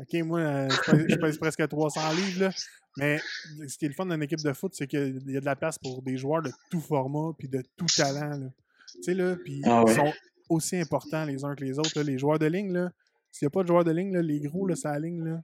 [0.00, 0.68] Ok, moi, euh,
[1.08, 2.50] je, pèse, presque 300 livres, là.
[2.96, 3.18] Mais
[3.66, 5.56] ce qui est le fun d'une équipe de foot, c'est qu'il y a de la
[5.56, 8.50] place pour des joueurs de tout format puis de tout talent, là.
[8.94, 9.92] Tu sais, là, puis Ah ouais.
[9.92, 10.12] ils sont
[10.48, 12.02] aussi importants les uns que les autres, là.
[12.02, 12.90] Les joueurs de ligne, là,
[13.30, 15.40] s'il n'y a pas de joueurs de ligne, là, les gros, là, ça ligne, là.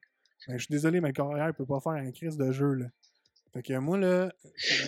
[0.49, 2.73] Ben, je suis désolé, mais le carrière ne peut pas faire un crise de jeu,
[2.75, 2.87] là.
[3.53, 4.33] Fait que moi, là,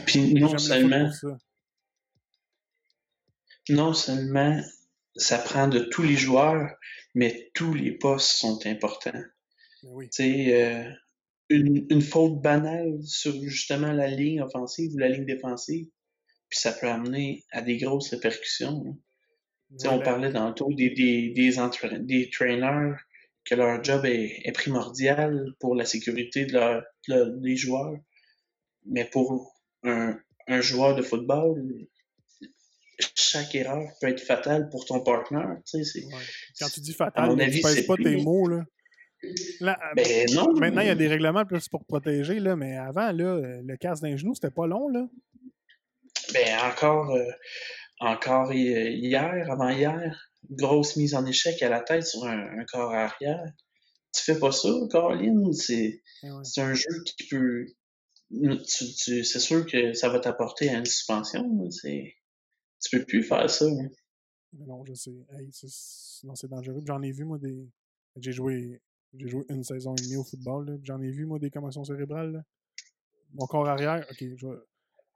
[0.07, 1.37] Puis non seulement, ça.
[3.69, 4.61] non seulement
[5.17, 6.71] ça prend de tous les joueurs,
[7.15, 9.23] mais tous les postes sont importants.
[9.83, 10.09] Mais oui.
[10.55, 10.85] Euh,
[11.49, 15.87] une, une faute banale sur justement la ligne offensive ou la ligne défensive,
[16.49, 18.85] puis ça peut amener à des grosses répercussions.
[18.87, 18.99] hein.
[19.87, 22.95] On parlait tantôt des, des, des, entra- des trainers
[23.45, 27.97] que leur job est, est primordial pour la sécurité de leur, de leur- des joueurs.
[28.85, 31.87] Mais pour un, un joueur de football,
[33.17, 35.01] chaque erreur peut être fatale pour ton
[36.05, 36.13] Ouais.
[36.59, 38.65] Quand tu dis À fatal, mon là, tu avis, pèses pas tes mots, là.
[39.61, 40.53] Là, Ben non.
[40.55, 43.77] Maintenant, il y a des règlements plus pour protéger, là, mais avant, là, euh, le
[43.77, 45.07] casse d'un genou, c'était pas long, là.
[46.35, 47.31] Ben encore, euh,
[48.01, 53.45] encore hi- hier, avant-hier, grosse mise en échec à la tête sur un, corps arrière.
[54.15, 55.53] Tu fais pas ça, Caroline.
[55.53, 56.45] C'est Eh ouais.
[56.45, 57.67] c'est un jeu qui peut.
[58.31, 61.71] tu- tu- c'est sûr que ça va t'apporter à une suspension.
[61.71, 62.15] C'est,
[62.83, 63.67] tu peux plus faire ça.
[63.67, 63.89] hein.
[64.67, 65.15] Non, je sais.
[65.39, 66.81] Hey, c'est dangereux.
[66.87, 67.69] J'en ai vu, moi, des.
[68.17, 68.81] J'ai joué.
[69.15, 70.79] J'ai joué une saison et demie au football.
[70.83, 72.33] J'en ai vu, moi, des commotions cérébrales.
[72.33, 72.43] là.
[73.35, 74.57] Mon corps arrière, ok, je vais,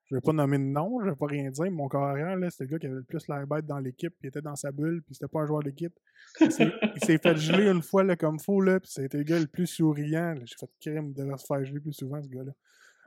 [0.07, 2.37] je vais pas nommer de nom, je vais pas rien dire, mais mon corps arrière,
[2.51, 4.71] c'était le gars qui avait le plus l'air bête dans l'équipe, qui était dans sa
[4.73, 5.93] bulle, puis c'était pas un joueur d'équipe.
[6.41, 9.25] Il s'est- il s'est fait geler une fois, là, comme faux, là, puis c'était le
[9.25, 10.35] gars le plus souriant.
[10.45, 12.53] J'ai fait crime, il devrait se faire geler plus souvent, ce gars-là.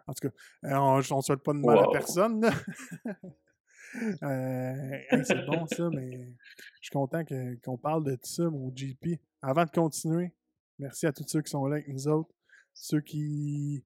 [0.08, 0.34] En tout cas,
[0.66, 2.42] euh, on, on souhaite pas de mal à personne.
[4.22, 7.24] Euh, c'est bon ça, mais je suis content
[7.64, 9.20] qu'on parle de tout ça, mon GP.
[9.42, 10.32] Avant de continuer,
[10.80, 12.30] merci à tous ceux qui sont là avec nous autres,
[12.74, 13.84] ceux qui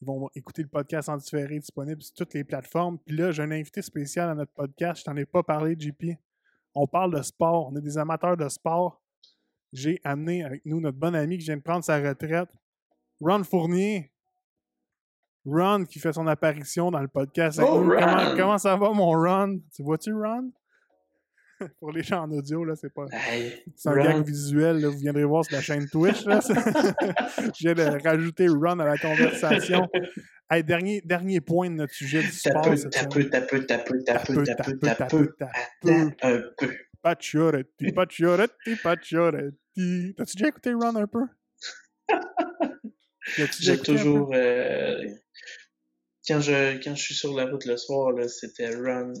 [0.00, 2.98] vont écouter le podcast en différé disponible sur toutes les plateformes.
[2.98, 5.00] Puis là, j'ai un invité spécial à notre podcast.
[5.00, 6.18] Je t'en ai pas parlé, JP.
[6.74, 7.72] On parle de sport.
[7.72, 9.02] On est des amateurs de sport.
[9.72, 12.48] J'ai amené avec nous notre bon ami qui vient de prendre sa retraite,
[13.20, 14.12] Ron Fournier.
[15.44, 17.60] Ron qui fait son apparition dans le podcast.
[17.62, 17.84] Oh,
[18.36, 19.60] comment ça va, mon Ron?
[19.74, 20.52] Tu vois-tu, Ron?
[21.80, 23.06] Pour les gens en audio, là, c'est pas.
[23.12, 26.24] Hey, C'est un gag visuel, là, vous viendrez voir sur la chaîne Twitch.
[26.24, 26.40] Là.
[26.48, 29.88] Je viens de rajouter Ron à la conversation.
[30.50, 32.62] Hey, dernier, dernier point de notre sujet du T'as sport.
[32.62, 33.10] peu, cette t'as semaine.
[33.10, 35.34] peu, t'as peu, t'as peu, t'as peu, t'as peu, t'as peu.
[35.38, 36.74] t'as Attends un peu.
[37.02, 40.14] Pacioretti, pacioretti, pacioretti.
[40.16, 41.24] T'as-tu déjà écouté Ron un peu?
[43.60, 44.32] J'ai toujours.
[44.34, 45.02] euh,
[46.28, 49.12] quand, je, quand je suis sur la route le soir, c'était Run.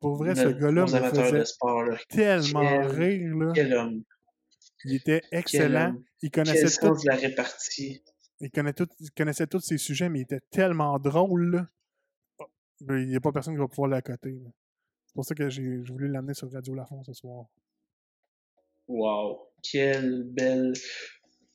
[0.00, 1.82] Pour vrai, ce gars-là me amateurs faisait de sport.
[1.84, 1.96] Là.
[2.08, 3.36] tellement Quel- rire.
[3.36, 3.52] Là.
[3.54, 4.02] Quel homme.
[4.84, 5.94] Il était excellent.
[6.22, 8.02] Il connaissait, tout, sens de la répartie.
[8.40, 11.50] il, connaît tout- il connaissait tous ses sujets, mais il était tellement drôle.
[11.50, 11.66] Là.
[12.38, 12.44] Oh,
[12.90, 14.38] Il n'y a pas personne qui va pouvoir l'accoter.
[15.06, 17.46] C'est pour ça que j'ai voulu l'amener sur Radio Lafont ce soir.
[18.88, 19.48] Wow.
[19.62, 20.74] Quelle belle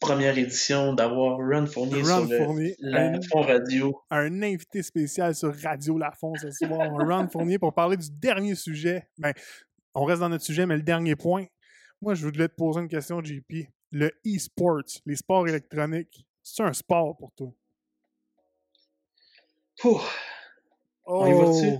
[0.01, 4.01] première édition d'avoir Run Fournier Ron sur le, Fournier, la un, fond radio.
[4.09, 6.89] un invité spécial sur Radio Lafont ce soir.
[6.91, 9.07] Ron Fournier pour parler du dernier sujet.
[9.19, 9.31] Ben,
[9.93, 11.45] on reste dans notre sujet, mais le dernier point.
[12.01, 13.67] Moi, je voulais te poser une question, JP.
[13.91, 17.53] Le e-sports, les sports électroniques, c'est un sport pour toi?
[19.85, 19.99] Ouh,
[21.05, 21.25] Oh!
[21.27, 21.77] y va-tu?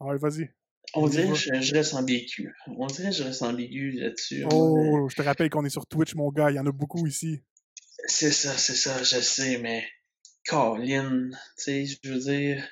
[0.00, 0.50] Allez, vas-y.
[0.94, 2.54] On dirait que je, je reste ambigu.
[2.66, 4.44] On dirait que je reste ambigu là-dessus.
[4.50, 6.50] Oh, je te rappelle qu'on est sur Twitch, mon gars.
[6.50, 7.40] Il y en a beaucoup ici.
[8.06, 9.84] C'est ça, c'est ça, je sais, mais
[10.46, 12.66] Colin, tu sais, je veux dire,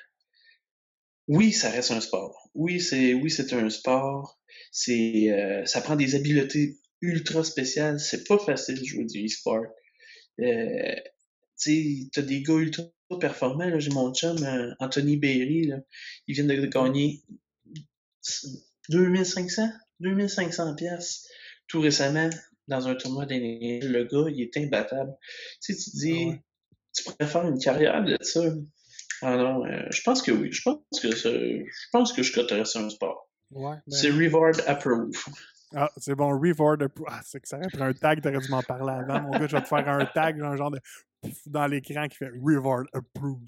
[1.27, 2.49] oui, ça reste un sport.
[2.55, 4.39] Oui, c'est oui, c'est un sport.
[4.71, 7.99] C'est euh, ça prend des habiletés ultra spéciales.
[7.99, 9.65] C'est pas facile de jouer du e-sport.
[10.41, 10.95] Euh,
[11.59, 12.83] tu sais, t'as des gars ultra
[13.19, 13.79] performants.
[13.79, 15.77] J'ai mon chum euh, Anthony Berry, là,
[16.27, 17.21] il vient de gagner
[18.89, 21.27] 2500, 2500 pièces
[21.67, 22.29] tout récemment
[22.67, 23.91] dans un tournoi d'NL.
[23.91, 25.13] Le gars, il est imbattable.
[25.61, 26.41] Tu sais, tu dis, Ah ouais.
[26.95, 28.41] tu pourrais faire une carrière de ça.
[29.21, 30.51] Ah non, euh, je pense que oui.
[30.51, 33.29] Je pense que je pense que je coterais sur un sport.
[33.51, 33.75] Ouais.
[33.87, 35.11] ben- C'est Reward Approve.
[35.75, 36.81] Ah, c'est bon, Reward.
[36.81, 39.21] appro- Ah, c'est que ça aurait pris un tag, t'aurais dû m'en parler avant.
[39.21, 40.79] Mon gars, je vais te faire un tag, un genre de
[41.45, 43.41] dans l'écran qui fait Reward Approve.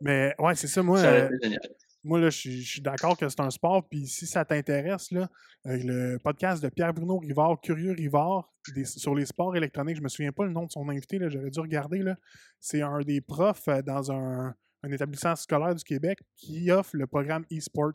[0.00, 1.00] Mais ouais, c'est ça, moi.
[1.00, 1.60] Ça euh, génial.
[2.06, 3.88] Moi, là, je suis- d'accord que c'est un sport.
[3.88, 5.28] Puis si ça t'intéresse, là,
[5.66, 10.08] euh, le podcast de Pierre-Bruno Rivard, Curieux Rivard, des- sur les sports électroniques, je me
[10.08, 11.98] souviens pas le nom de son invité, là, j'aurais dû regarder.
[11.98, 12.16] Là.
[12.60, 17.06] C'est un des profs euh, dans un, un établissement scolaire du Québec qui offre le
[17.06, 17.92] programme e-sports.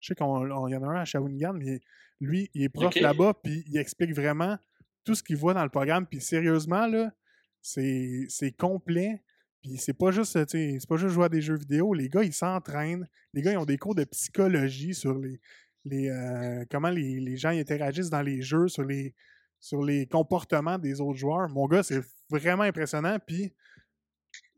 [0.00, 1.80] Je sais qu'il y en a un à Shawinigan, mais
[2.20, 4.56] lui, il est prof là-bas, puis il explique vraiment
[5.04, 6.06] tout ce qu'il voit dans le programme.
[6.06, 7.12] Puis sérieusement, là,
[7.60, 9.22] c'est c'est complet.
[9.62, 11.94] Puis c'est pas juste, sais, c'est pas juste jouer à des jeux vidéo.
[11.94, 13.08] Les gars, ils s'entraînent.
[13.34, 15.40] Les gars, ils ont des cours de psychologie sur les,
[15.84, 19.14] les euh, comment les, les gens interagissent dans les jeux, sur les,
[19.60, 21.48] sur les comportements des autres joueurs.
[21.48, 23.18] Mon gars, c'est vraiment impressionnant.
[23.26, 23.52] Puis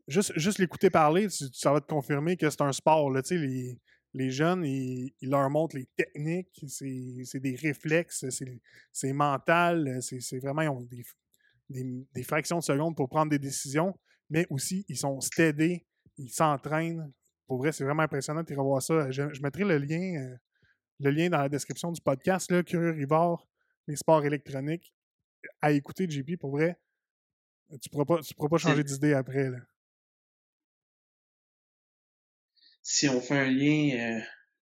[0.07, 3.09] juste, juste l'écouter parler, ça va te confirmer que c'est un sport.
[3.09, 3.79] Là, les,
[4.13, 10.61] les jeunes, ils, ils leur montrent les techniques, c'est des réflexes, c'est- mental, c'est vraiment,
[10.61, 11.03] ils ont des,
[11.69, 13.97] des, des fractions de secondes pour prendre des décisions,
[14.31, 15.85] mais aussi, ils sont steadés,
[16.17, 17.11] ils s'entraînent.
[17.45, 18.43] Pour vrai, c'est vraiment impressionnant.
[18.45, 19.11] Tu revoir ça.
[19.11, 20.35] Je, je mettrai le lien, euh,
[21.01, 23.45] le lien dans la description du podcast, là, Curieux Rivard,
[23.87, 24.93] les sports électroniques.
[25.61, 26.79] À écouter, JP, pour vrai,
[27.81, 29.49] tu ne pourras, pourras pas changer d'idée après.
[29.49, 29.57] Là.
[32.83, 34.21] Si on fait un lien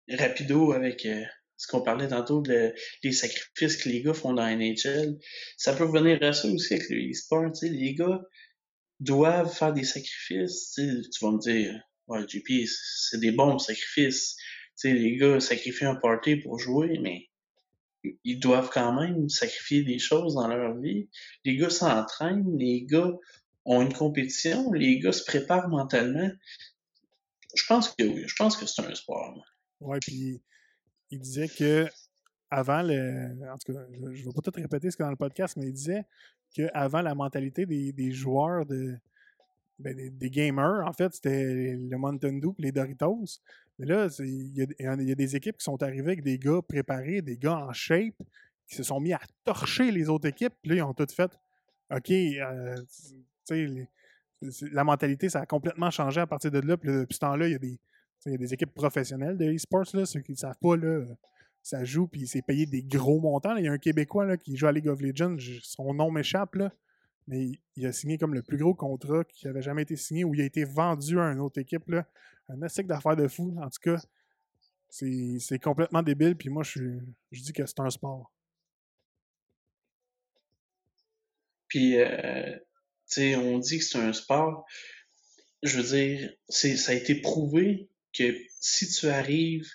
[0.09, 1.25] euh, rapido avec euh,
[1.57, 5.19] ce qu'on parlait tantôt de les sacrifices que les gars font dans NHL,
[5.57, 7.51] ça peut revenir à ça aussi avec le e-sport.
[7.63, 8.21] Les gars
[9.01, 10.73] doivent faire des sacrifices.
[10.75, 14.37] tu vas me dire, ouais, JP, c'est des bons sacrifices.
[14.83, 17.29] Les gars sacrifient un party pour jouer, mais
[18.23, 21.09] ils doivent quand même sacrifier des choses dans leur vie.
[21.45, 23.11] Les gars s'entraînent, les gars
[23.65, 26.31] ont une compétition, les gars se préparent mentalement.
[27.55, 29.43] Je pense que oui, je pense que c'est un sport.
[29.81, 30.41] Ouais, puis
[31.09, 31.87] il disait que
[32.49, 33.35] avant le.
[33.51, 35.73] En tout cas, je ne vais tout répéter ce qu'il dans le podcast, mais il
[35.73, 36.05] disait
[36.53, 38.65] qu'avant la mentalité des, joueurs.
[39.79, 43.39] Ben, des, gamers, en fait, c'était le Mountain Dew et les Doritos.
[43.79, 47.37] Mais là, il y, a des équipes qui sont arrivées avec des gars préparés, des
[47.37, 48.15] gars en shape,
[48.67, 50.53] qui se sont mis à torcher les autres équipes.
[50.61, 51.31] Puis là, ils ont tout fait
[51.89, 52.75] OK, euh,
[54.71, 56.77] la mentalité, ça a complètement changé à partir de là.
[56.77, 57.79] Puis ce temps-là, il y a des.
[58.53, 60.75] Équipes professionnelles de e-sports, ceux qui ne savent pas,
[61.63, 63.55] ça joue, puis c'est payé des gros montants.
[63.55, 66.57] Il y a un Québécois qui joue à League of Legends, son nom m'échappe,
[67.27, 70.33] mais il a signé comme le plus gros contrat qui avait jamais été signé, où
[70.33, 71.87] il a été vendu à une autre équipe.
[71.89, 72.07] Là.
[72.49, 73.55] Un essai d'affaires de fou.
[73.61, 74.01] En tout cas,
[74.89, 76.99] c'est complètement débile, puis moi, je,
[77.31, 78.31] je dis que c'est un sport.
[81.67, 82.57] Puis, euh,
[83.07, 84.65] tu sais, on dit que c'est un sport.
[85.63, 89.69] Je veux dire, ça a été prouvé que si tu arrives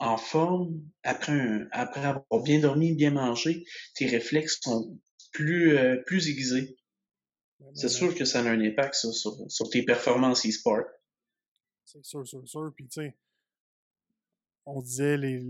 [0.00, 4.98] en forme, après, après avoir bien dormi, bien mangé, tes réflexes sont
[5.32, 6.76] plus, euh, plus aiguisés.
[7.74, 10.84] C'est sûr que ça a un impact sur, sur, tes performances e-sport.
[11.84, 12.72] C'est sûr, sûr, sûr.
[12.74, 13.16] Puis, tu sais,
[14.64, 15.44] on disait, les,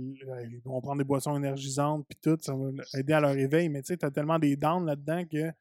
[0.65, 3.89] on prend des boissons énergisantes, puis tout, ça va aider à leur éveil, mais tu
[3.89, 5.53] sais, t'as tellement des downs là-dedans que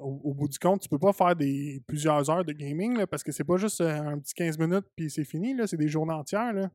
[0.00, 3.22] au, bout du compte, tu peux pas faire des plusieurs heures de gaming, là, parce
[3.22, 5.88] que c'est pas juste euh, un petit 15 minutes puis c'est fini, là, c'est des
[5.88, 6.70] journées entières, là.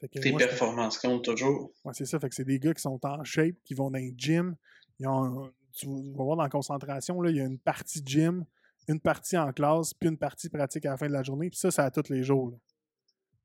[0.00, 1.72] Tes performances comptent toujours.
[1.84, 2.20] Ouais, c'est ça.
[2.20, 4.54] Fait que c'est des gars qui sont en shape, qui vont dans les gym.
[5.00, 8.44] Ils ont, tu vas voir dans la concentration, là, il y a une partie gym,
[8.88, 11.50] une partie en classe, puis une partie pratique à la fin de la journée.
[11.50, 12.58] Puis ça, c'est à tous les jours.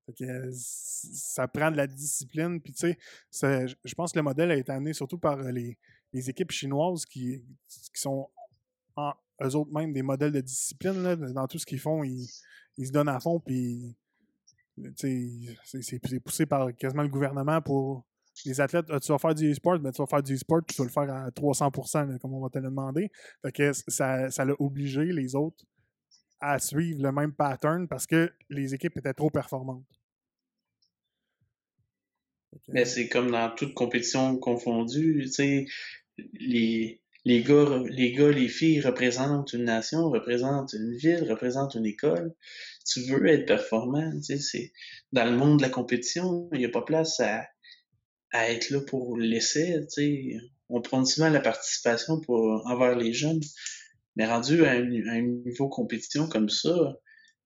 [0.05, 2.61] Fait que, ça prend de la discipline.
[2.61, 2.95] Puis tu
[3.31, 5.77] sais, je pense que le modèle a été amené surtout par les,
[6.11, 8.29] les équipes chinoises qui, qui sont
[8.95, 11.01] en, eux autres même des modèles de discipline.
[11.03, 12.27] Là, dans tout ce qu'ils font, ils,
[12.77, 13.39] ils, se donnent à fond.
[13.39, 13.95] Puis
[14.95, 18.05] c'est poussé par quasiment le gouvernement pour
[18.45, 18.87] les athlètes.
[19.01, 21.13] tu vas faire du e-sport, mais tu vas faire du e-sport, tu vas le faire
[21.13, 23.09] à 300%, comme on va te le demander.
[23.53, 25.63] Que ça, ça l'a obligé les autres
[26.39, 29.85] à suivre le même pattern parce que les équipes étaient trop performantes.
[32.67, 35.65] Mais c'est comme dans toute compétition confondue, tu sais,
[36.33, 41.85] les, les gars, les gars, les filles représentent une nation, représentent une ville, représentent une
[41.85, 42.33] école.
[42.85, 44.73] Tu veux être performant, tu sais, c'est
[45.11, 47.47] dans le monde de la compétition, il n'y a pas place à,
[48.31, 50.37] à être là pour l'essai, tu sais.
[50.69, 53.41] On prend souvent la participation pour envers les jeunes,
[54.15, 56.73] mais rendu à un, niveau compétition comme ça,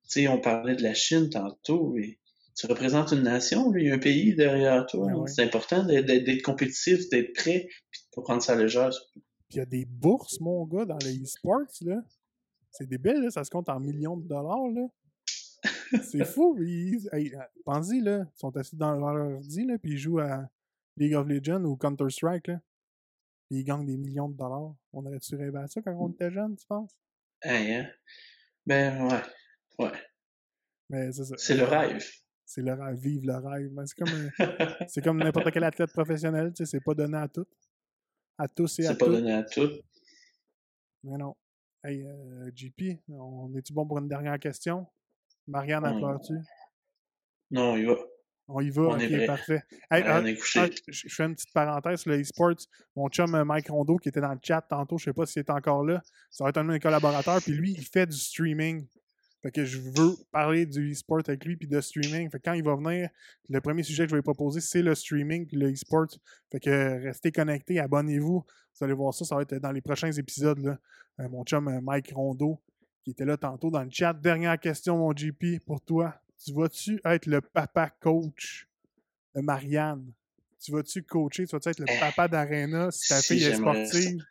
[0.03, 2.19] tu sais, on parlait de la Chine tantôt, et
[2.55, 5.11] tu représentes une nation, il y a un pays derrière toi.
[5.11, 8.89] Ben c'est important d'être compétitif, d'être prêt, puis de pas prendre ça légère.
[9.13, 9.21] Puis
[9.51, 12.01] il y a des bourses, mon gars, dans les e-sports, là.
[12.71, 13.29] C'est débile, là.
[13.29, 14.87] Ça se compte en millions de dollars, là.
[16.03, 16.57] C'est fou.
[16.59, 17.09] Ils...
[17.11, 17.33] Hey,
[17.65, 18.25] Pensez, là.
[18.35, 20.49] Ils sont assis dans leur ordi, là, puis ils jouent à
[20.95, 22.61] League of Legends ou Counter-Strike, là.
[23.49, 24.75] Puis ils gagnent des millions de dollars.
[24.91, 26.97] On aurait-tu rêvé à ça quand on était jeune, tu penses?
[27.41, 27.89] Hey, hein?
[28.65, 29.21] Ben, ouais.
[29.79, 29.99] Ouais.
[30.89, 31.35] Mais c'est ça.
[31.37, 32.05] C'est le rêve.
[32.45, 33.71] C'est le rêve, vive le rêve.
[33.85, 34.31] C'est comme,
[34.87, 37.45] c'est comme n'importe quel athlète professionnel, tu sais, c'est pas donné à tout
[38.37, 39.69] à tous et à C'est pas donné à tout.
[41.03, 41.35] Mais non.
[41.83, 44.85] Hey, euh, JP, on est-tu bon pour une dernière question?
[45.47, 46.33] Marianne, a pleure-tu?
[47.51, 47.95] Non, on y va.
[48.49, 49.61] On y va, on ok, parfait.
[49.91, 50.59] Hey, on est couché.
[50.61, 52.67] Ah, je fais une petite parenthèse sur le e-sports.
[52.95, 55.41] Mon chum euh, Mike Rondo, qui était dans le chat tantôt, je sais pas s'il
[55.41, 58.17] est encore là, ça va être un de mes collaborateurs, puis lui, il fait du
[58.17, 58.87] streaming.
[59.41, 62.29] Fait que je veux parler du e-sport avec lui puis de streaming.
[62.29, 63.09] Fait que quand il va venir,
[63.49, 66.07] le premier sujet que je vais lui proposer, c'est le streaming puis le e-sport.
[66.51, 68.43] Fait que restez connectés, abonnez-vous.
[68.43, 70.59] Vous allez voir ça, ça va être dans les prochains épisodes.
[70.59, 70.77] Là.
[71.19, 72.59] Euh, mon chum euh, Mike Rondeau,
[73.07, 74.11] qui était là tantôt dans le chat.
[74.11, 76.13] Dernière question, mon GP, pour toi.
[76.43, 78.67] Tu vas-tu être le papa coach
[79.33, 80.11] de Marianne?
[80.59, 81.47] Tu vas-tu coacher?
[81.47, 84.21] Tu vas-tu être le eh, papa d'Arena si ta fille est sportive?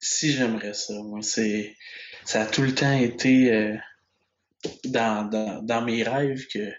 [0.00, 1.76] Si j'aimerais ça, moi, c'est
[2.24, 3.76] ça a tout le temps été euh,
[4.86, 6.72] dans, dans, dans, mes rêves que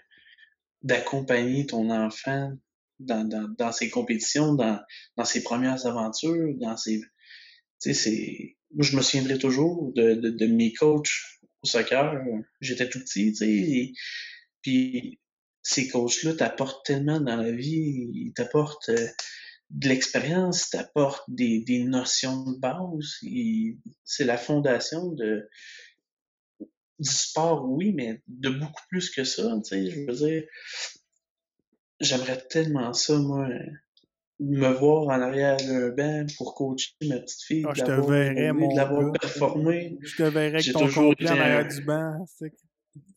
[0.82, 2.52] d'accompagner ton enfant
[2.98, 4.78] dans, dans, dans ses compétitions, dans,
[5.16, 7.00] dans ses premières aventures, dans ses.
[7.80, 8.53] Tu sais, c'est.
[8.74, 11.10] Moi, je me souviendrai toujours de, de, de mes coachs
[11.62, 12.14] au soccer.
[12.60, 13.92] J'étais tout petit, tu sais.
[14.62, 15.20] Puis
[15.62, 18.88] ces coachs-là t'apportent tellement dans la vie, ils t'apportent.
[18.90, 19.08] Euh,
[19.70, 23.18] de l'expérience, t'apporte des, des notions de base.
[24.04, 25.48] C'est la fondation de
[26.98, 29.42] du sport, oui, mais de beaucoup plus que ça.
[29.64, 30.44] Tu sais, je veux dire,
[32.00, 33.48] j'aimerais tellement ça, moi,
[34.40, 37.90] me voir en arrière d'un banc pour coacher ma petite fille, Ah, de je te
[37.90, 39.98] l'avoir verrais, mon de l'avoir performé.
[40.02, 42.26] Je te verrais avec J'ai ton toujours complet en arrière du banc.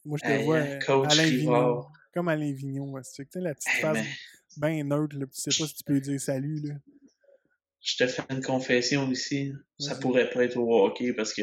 [0.05, 1.86] Moi, je te Hey, vois euh, coach Alain Vignon.
[2.13, 2.89] Comme Alain Vignon.
[2.91, 4.05] ouais, Tu sais, la petite Hey, face
[4.57, 5.18] bien neutre.
[5.18, 6.61] Là, tu sais pas si tu peux dire salut.
[6.63, 6.76] Là.
[7.82, 9.53] je te fais une confession ici.
[9.80, 11.41] Ça pourrait pas être au hockey parce que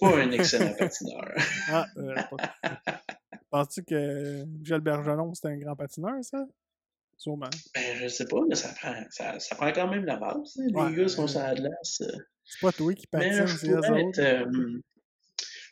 [0.00, 1.32] pas un excellent patineur.
[1.68, 2.54] Ah, euh, pas-
[3.50, 6.44] Penses-tu que Michel Bergeron, c'était un grand patineur, ça?
[7.18, 7.50] Sûrement.
[7.74, 10.56] Ben, je sais pas, mais ça prend, ça, ça prend quand même la base.
[10.58, 10.88] hein.
[10.90, 12.02] Les gars sont euh, sur la glace.
[12.02, 12.12] euh.
[12.44, 13.88] C'est pas toi qui patine, c'est autres.
[13.90, 14.80] être, euh,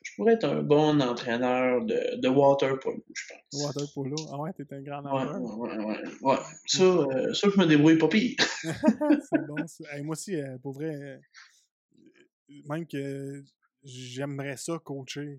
[0.03, 3.63] je pourrais être un bon entraîneur de, de water polo, je pense.
[3.63, 4.17] Water polo.
[4.33, 5.41] Ah ouais, t'es un grand Ouais, nageur.
[5.43, 6.37] ouais, ouais, ouais, ouais.
[6.67, 8.37] Ça, euh, ça, je me débrouille pas pire.
[9.31, 9.57] c'est bon.
[9.93, 11.21] Hey, moi aussi, euh, pour vrai,
[12.69, 13.43] même que
[13.83, 15.39] j'aimerais ça coacher.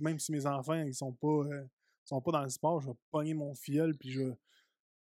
[0.00, 1.64] Même si mes enfants ils sont pas euh,
[2.04, 4.22] sont pas dans le sport, je vais pogner mon fiel puis je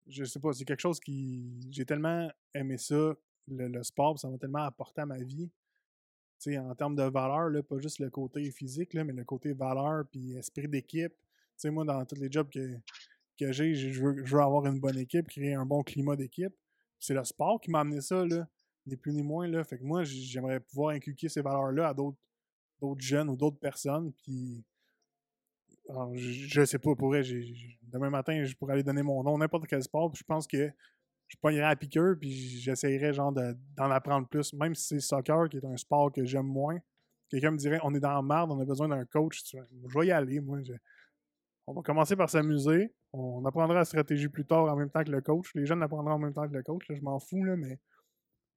[0.07, 3.15] je sais pas, c'est quelque chose qui j'ai tellement aimé ça
[3.47, 5.49] le, le sport, ça m'a tellement apporté à ma vie.
[6.39, 9.23] Tu sais, en termes de valeur, là, pas juste le côté physique, là, mais le
[9.23, 11.13] côté valeur puis esprit d'équipe.
[11.13, 11.19] Tu
[11.57, 12.77] sais, moi, dans tous les jobs que,
[13.39, 16.53] que j'ai, je veux, avoir une bonne équipe, créer un bon climat d'équipe.
[16.99, 18.47] C'est le sport qui m'a amené ça, là,
[18.85, 19.47] ni plus ni moins.
[19.47, 19.63] Là.
[19.63, 22.17] Fait que moi, j'aimerais pouvoir inculquer ces valeurs-là à d'autres
[22.99, 24.11] jeunes ou d'autres personnes.
[24.13, 24.63] Puis,
[25.89, 29.67] alors, je, je sais pas, pour demain matin, je pourrais aller donner mon nom, n'importe
[29.67, 30.13] quel sport.
[30.15, 30.71] Je pense que
[31.27, 34.53] je pognerais à piqueur, puis j'essayerais genre de- d'en apprendre plus.
[34.53, 36.77] Même si c'est soccer, qui est un sport que j'aime moins.
[37.29, 39.41] Quelqu'un me dirait, on est dans la merde, on a besoin d'un coach.
[39.51, 40.59] Je vais y aller, moi.
[40.63, 40.73] je-
[41.65, 42.93] On va commencer par s'amuser.
[43.13, 45.51] On apprendra la stratégie plus tard en même temps que le coach.
[45.55, 46.83] Les jeunes apprendront en même temps que le coach.
[46.89, 47.79] je m'en fous, là, mais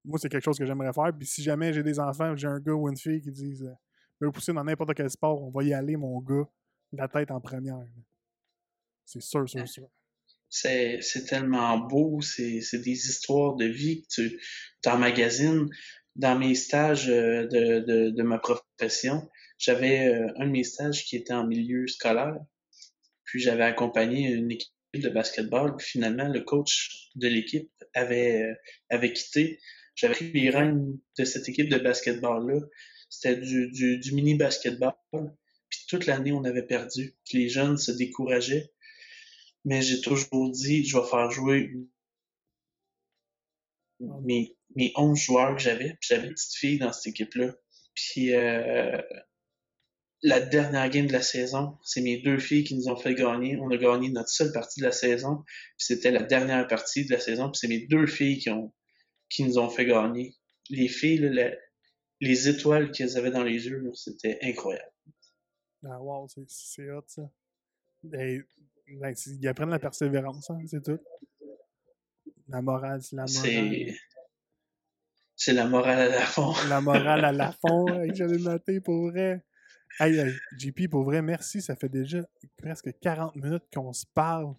[0.04, 1.12] moi, c'est quelque chose que j'aimerais faire.
[1.16, 3.74] Puis si jamais j'ai des enfants, j'ai un gars ou une fille qui disent euh,
[4.20, 6.44] veux pousser dans n'importe quel sport, on va y aller, mon gars,
[6.92, 7.84] la tête en première.
[9.04, 9.88] C'est sûr, sûr, sûr.
[10.48, 14.40] C'est, c'est tellement beau, c'est, des histoires de vie que tu
[14.82, 15.68] t'emmagasines.
[16.14, 19.28] Dans mes stages euh, de, de, de ma profession,
[19.58, 22.38] j'avais euh, un de mes stages qui était en milieu scolaire.
[23.24, 25.76] Puis j'avais accompagné une équipe de basketball.
[25.76, 28.54] Puis finalement, le coach de l'équipe avait, euh,
[28.88, 29.60] avait quitté.
[29.94, 32.60] J'avais pris les rênes de cette équipe de basketball-là.
[33.08, 34.94] C'était du, du, du mini basketball.
[35.12, 35.20] Puis
[35.86, 37.14] toute l'année, on avait perdu.
[37.32, 38.70] Les jeunes se décourageaient
[39.66, 41.72] mais j'ai toujours dit, je vais faire jouer
[43.98, 47.52] mes, mes 11 joueurs que j'avais, j'avais une petite fille dans cette équipe-là.
[47.94, 49.02] Puis euh,
[50.22, 53.56] la dernière game de la saison, c'est mes deux filles qui nous ont fait gagner.
[53.56, 57.12] On a gagné notre seule partie de la saison, puis c'était la dernière partie de
[57.12, 58.72] la saison, puis c'est mes deux filles qui, ont,
[59.40, 60.36] nous ont fait gagner.
[60.70, 61.28] Les filles,
[62.20, 64.92] les étoiles qu'elles avaient dans les yeux, c'était incroyable.
[65.84, 67.30] Ah, wow, c'est- hot, ça.
[68.02, 68.42] Ben,
[68.88, 70.98] ben, ils apprennent la persévérance, hein, c'est tout.
[72.48, 73.94] La morale, c'est la morale.
[75.34, 76.52] C'est la morale à la fond.
[76.68, 79.44] La morale à la fond, hey, j'avais noté pour vrai.
[80.00, 81.60] Hey, hey, JP, pour vrai, merci.
[81.60, 84.54] Ça fait déjà presque 40 minutes qu'on se parle.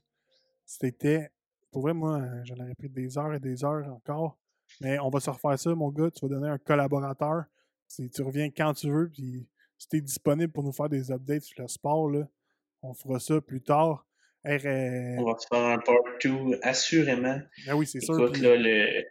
[0.66, 1.32] C'était.
[1.72, 4.38] Pour vrai, moi, j'en aurais pris des heures et des heures encore.
[4.82, 6.10] Mais on va se refaire ça, mon gars.
[6.12, 7.46] Tu vas donner un collaborateur.
[7.90, 9.48] Tu reviens quand tu veux, puis
[9.78, 12.28] si tu es disponible pour nous faire des updates sur le sport, là,
[12.82, 14.06] on fera ça plus tard.
[15.20, 17.40] On va se faire un part 2, assurément.
[17.66, 18.32] ben oui, c'est sûr.
[18.32, 19.04] Puis- là, le...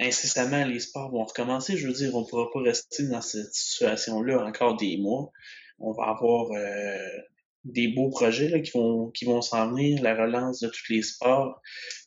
[0.00, 1.76] incessamment, les sports vont recommencer.
[1.76, 5.30] Je veux dire, on ne pourra pas rester dans cette situation-là encore des mois.
[5.78, 6.98] On va avoir euh,
[7.66, 11.02] des beaux projets là, qui vont qui vont s'en venir, la relance de tous les
[11.02, 11.60] sports.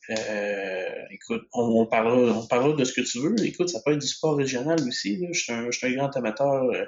[0.08, 3.34] Euh, écoute, on, on parlera, on parlera de ce que tu veux.
[3.44, 5.18] Écoute, ça peut être du sport régional aussi.
[5.18, 5.28] Là.
[5.32, 6.84] Je, suis un, je suis un grand amateur euh,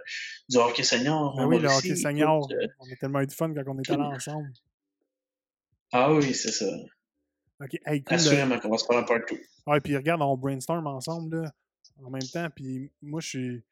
[0.49, 1.39] du hockey senior.
[1.39, 2.49] En oui, le hockey senior.
[2.51, 4.51] Écoute, euh, On a tellement eu de fun quand on était allés ensemble.
[5.93, 6.67] ah oui, c'est ça.
[7.61, 8.15] Ok, hey, cool.
[8.15, 9.39] Assurément qu'on va se faire un part 2.
[9.69, 11.53] Ouais, puis regarde, on brainstorm ensemble là,
[12.03, 12.49] en même temps.
[12.55, 13.65] Puis moi, je suis.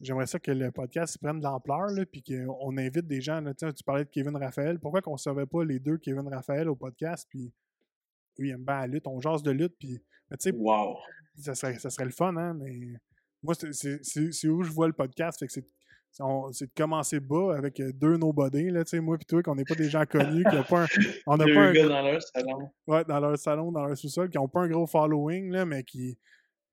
[0.00, 3.40] J'aimerais ça que le podcast prenne de l'ampleur, puis qu'on invite des gens.
[3.40, 4.78] Là, tu parlais de Kevin Raphaël.
[4.78, 7.26] Pourquoi qu'on ne servait pas les deux Kevin Raphaël au podcast?
[7.30, 7.52] Puis
[8.38, 9.06] lui, il aime bien la lutte.
[9.06, 9.74] On jase de lutte.
[9.78, 9.98] Puis,
[10.30, 10.96] mais tu sais, Wow.
[11.38, 12.54] ça serait, ça serait le fun, hein?
[12.54, 12.78] Mais
[13.42, 15.38] moi, c'est- où je vois le podcast.
[15.38, 15.66] Fait que c'est
[16.52, 19.54] c'est de commencer bas avec euh, deux nobody, là, tu sais, moi puis toi, qu'on
[19.54, 20.86] n'est pas des gens connus, qui a pas un,
[21.26, 22.70] on n'a Deux pas un, gars dans leur salon.
[22.86, 25.84] Ouais, dans leur salon, dans leur sous-sol, qui n'ont pas un gros following, là, mais
[25.84, 26.16] qui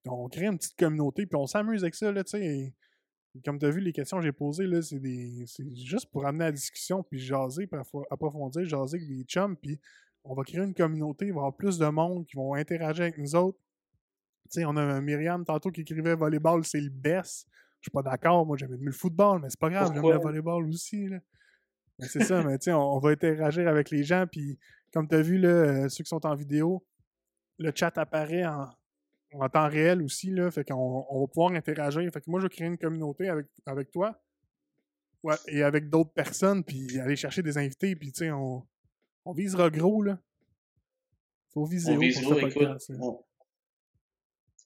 [0.08, 2.74] on crée une petite communauté, puis on s'amuse avec ça, là, tu sais.
[3.44, 5.44] Comme tu as vu, les questions que j'ai posées, là, c'est des.
[5.48, 9.58] C'est juste pour amener la discussion, puis jaser, puis appro- approfondir, jaser avec des chums,
[9.58, 9.80] puis
[10.24, 13.04] on va créer une communauté, il va y avoir plus de monde qui vont interagir
[13.04, 13.58] avec nous autres.
[14.46, 17.48] Tu sais, on a Myriam tantôt qui écrivait volleyball, c'est le best.
[17.80, 20.18] Je suis pas d'accord, moi j'aimais mieux le football, mais c'est pas grave, j'aime le
[20.20, 21.08] volleyball aussi.
[21.08, 21.20] Là.
[22.00, 24.58] Ben, c'est ça, mais tu sais, on, on va interagir avec les gens, puis
[24.94, 26.86] comme tu as vu, là, euh, ceux qui sont en vidéo,
[27.58, 28.70] le chat apparaît en,
[29.34, 32.10] en temps réel aussi, là, fait qu'on on va pouvoir interagir.
[32.12, 34.22] Fait que moi, je vais créer une communauté avec, avec toi
[35.24, 38.66] ouais, et avec d'autres personnes, puis aller chercher des invités, puis tu sais, on,
[39.26, 40.20] on visera gros, là.
[41.54, 42.92] Faut viser On vise gros, écoute, podcast,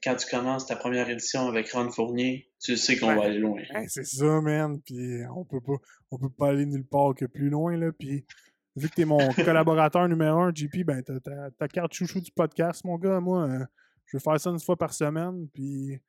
[0.03, 3.15] quand tu commences ta première édition avec Ron Fournier, tu sais qu'on Ouais.
[3.15, 3.61] va aller loin.
[3.73, 4.79] Ben, c'est ça, man.
[4.81, 5.73] Puis on peut pas,
[6.11, 7.91] on peut pas aller nulle part que plus loin, là.
[7.91, 8.25] Puis
[8.75, 9.17] vu que t'es mon
[9.65, 13.19] collaborateur numéro un, JP, ben t'as ta, carte chouchou du podcast, mon gars.
[13.19, 13.65] Moi, euh,
[14.07, 15.47] je vais faire ça une fois par semaine.
[15.53, 15.99] Puis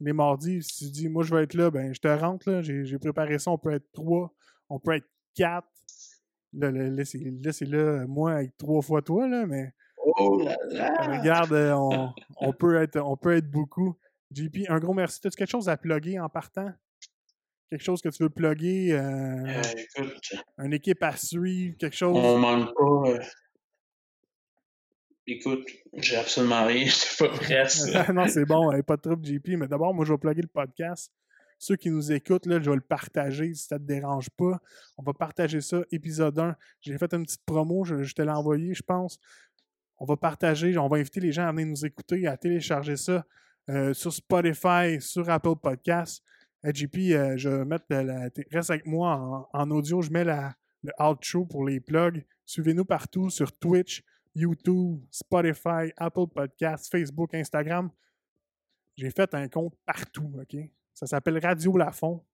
[0.00, 2.62] les mardis, si tu dis, moi, je vais être là, ben je te rentre, là.
[2.62, 3.50] J'ai préparé ça.
[3.50, 4.32] On peut être trois,
[4.68, 5.68] on peut être quatre.
[6.54, 9.72] Là, là, là, c'est là, moi, avec trois fois toi, là, mais
[10.20, 11.18] Oh là là!
[11.18, 13.96] regarde, euh, on, on peut être, on peut être beaucoup.
[14.34, 15.20] JP, un gros merci.
[15.24, 16.72] As-tu quelque chose à plugger en partant?
[17.70, 18.92] Quelque chose que tu veux plugger?
[18.94, 19.00] euh,
[19.46, 22.16] Euh, écoute, une équipe à suivre, quelque chose?
[22.16, 23.18] on manque pas.
[25.30, 26.86] Écoute, j'ai absolument rien,
[27.18, 28.12] j'étais pas ça.
[28.14, 29.58] non, c'est bon, hey, pas de trouble, JP.
[29.58, 31.12] Mais d'abord, moi, je vais plugger le podcast.
[31.58, 34.58] Ceux qui nous écoutent, là, je vais le partager si ça te dérange pas.
[34.96, 36.56] On va partager ça, épisode 1.
[36.80, 39.18] J'ai fait une petite promo, je, te l'ai envoyé, je pense.
[39.98, 43.26] On va partager, on va inviter les gens à venir nous écouter, à télécharger ça
[43.68, 46.22] euh, sur Spotify, sur Apple Podcasts.
[46.64, 50.10] Hey, JP, euh, je vais mettre la, la- reste avec moi en, en audio, je
[50.10, 52.24] mets la, le outro pour les plugs.
[52.46, 54.02] Suivez-nous partout sur Twitch,
[54.38, 57.90] YouTube, Spotify, Apple Podcasts, Facebook, Instagram.
[58.96, 60.56] J'ai fait un compte partout, OK?
[60.94, 62.24] Ça s'appelle Radio Lafont.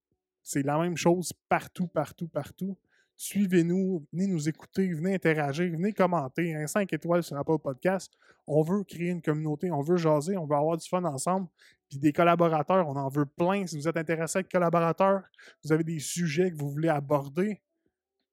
[0.42, 2.76] C'est la même chose partout, partout, partout.
[3.16, 6.54] Suivez-nous, venez nous écouter, venez interagir, venez commenter.
[6.54, 8.12] Un 5 étoiles sur Apple Podcast.
[8.46, 11.48] On veut créer une communauté, on veut jaser, on veut avoir du fun ensemble.
[11.88, 13.66] Puis des collaborateurs, on en veut plein.
[13.66, 15.22] Si vous êtes intéressé à être collaborateur,
[15.64, 17.62] vous avez des sujets que vous voulez aborder,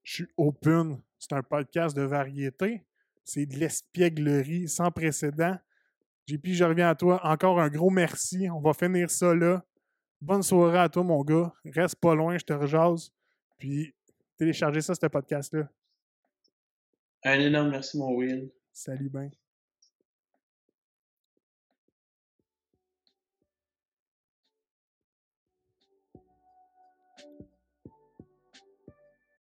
[0.03, 1.01] je suis open.
[1.19, 2.83] C'est un podcast de variété.
[3.23, 5.57] C'est de l'espièglerie sans précédent.
[6.27, 7.19] JP, je reviens à toi.
[7.23, 8.49] Encore un gros merci.
[8.49, 9.63] On va finir ça là.
[10.21, 11.51] Bonne soirée à toi, mon gars.
[11.65, 13.11] Reste pas loin, je te rejase.
[13.57, 13.93] Puis
[14.37, 15.69] téléchargez ça, ce podcast-là.
[17.23, 18.51] Un énorme merci, mon Will.
[18.71, 19.29] Salut, ben.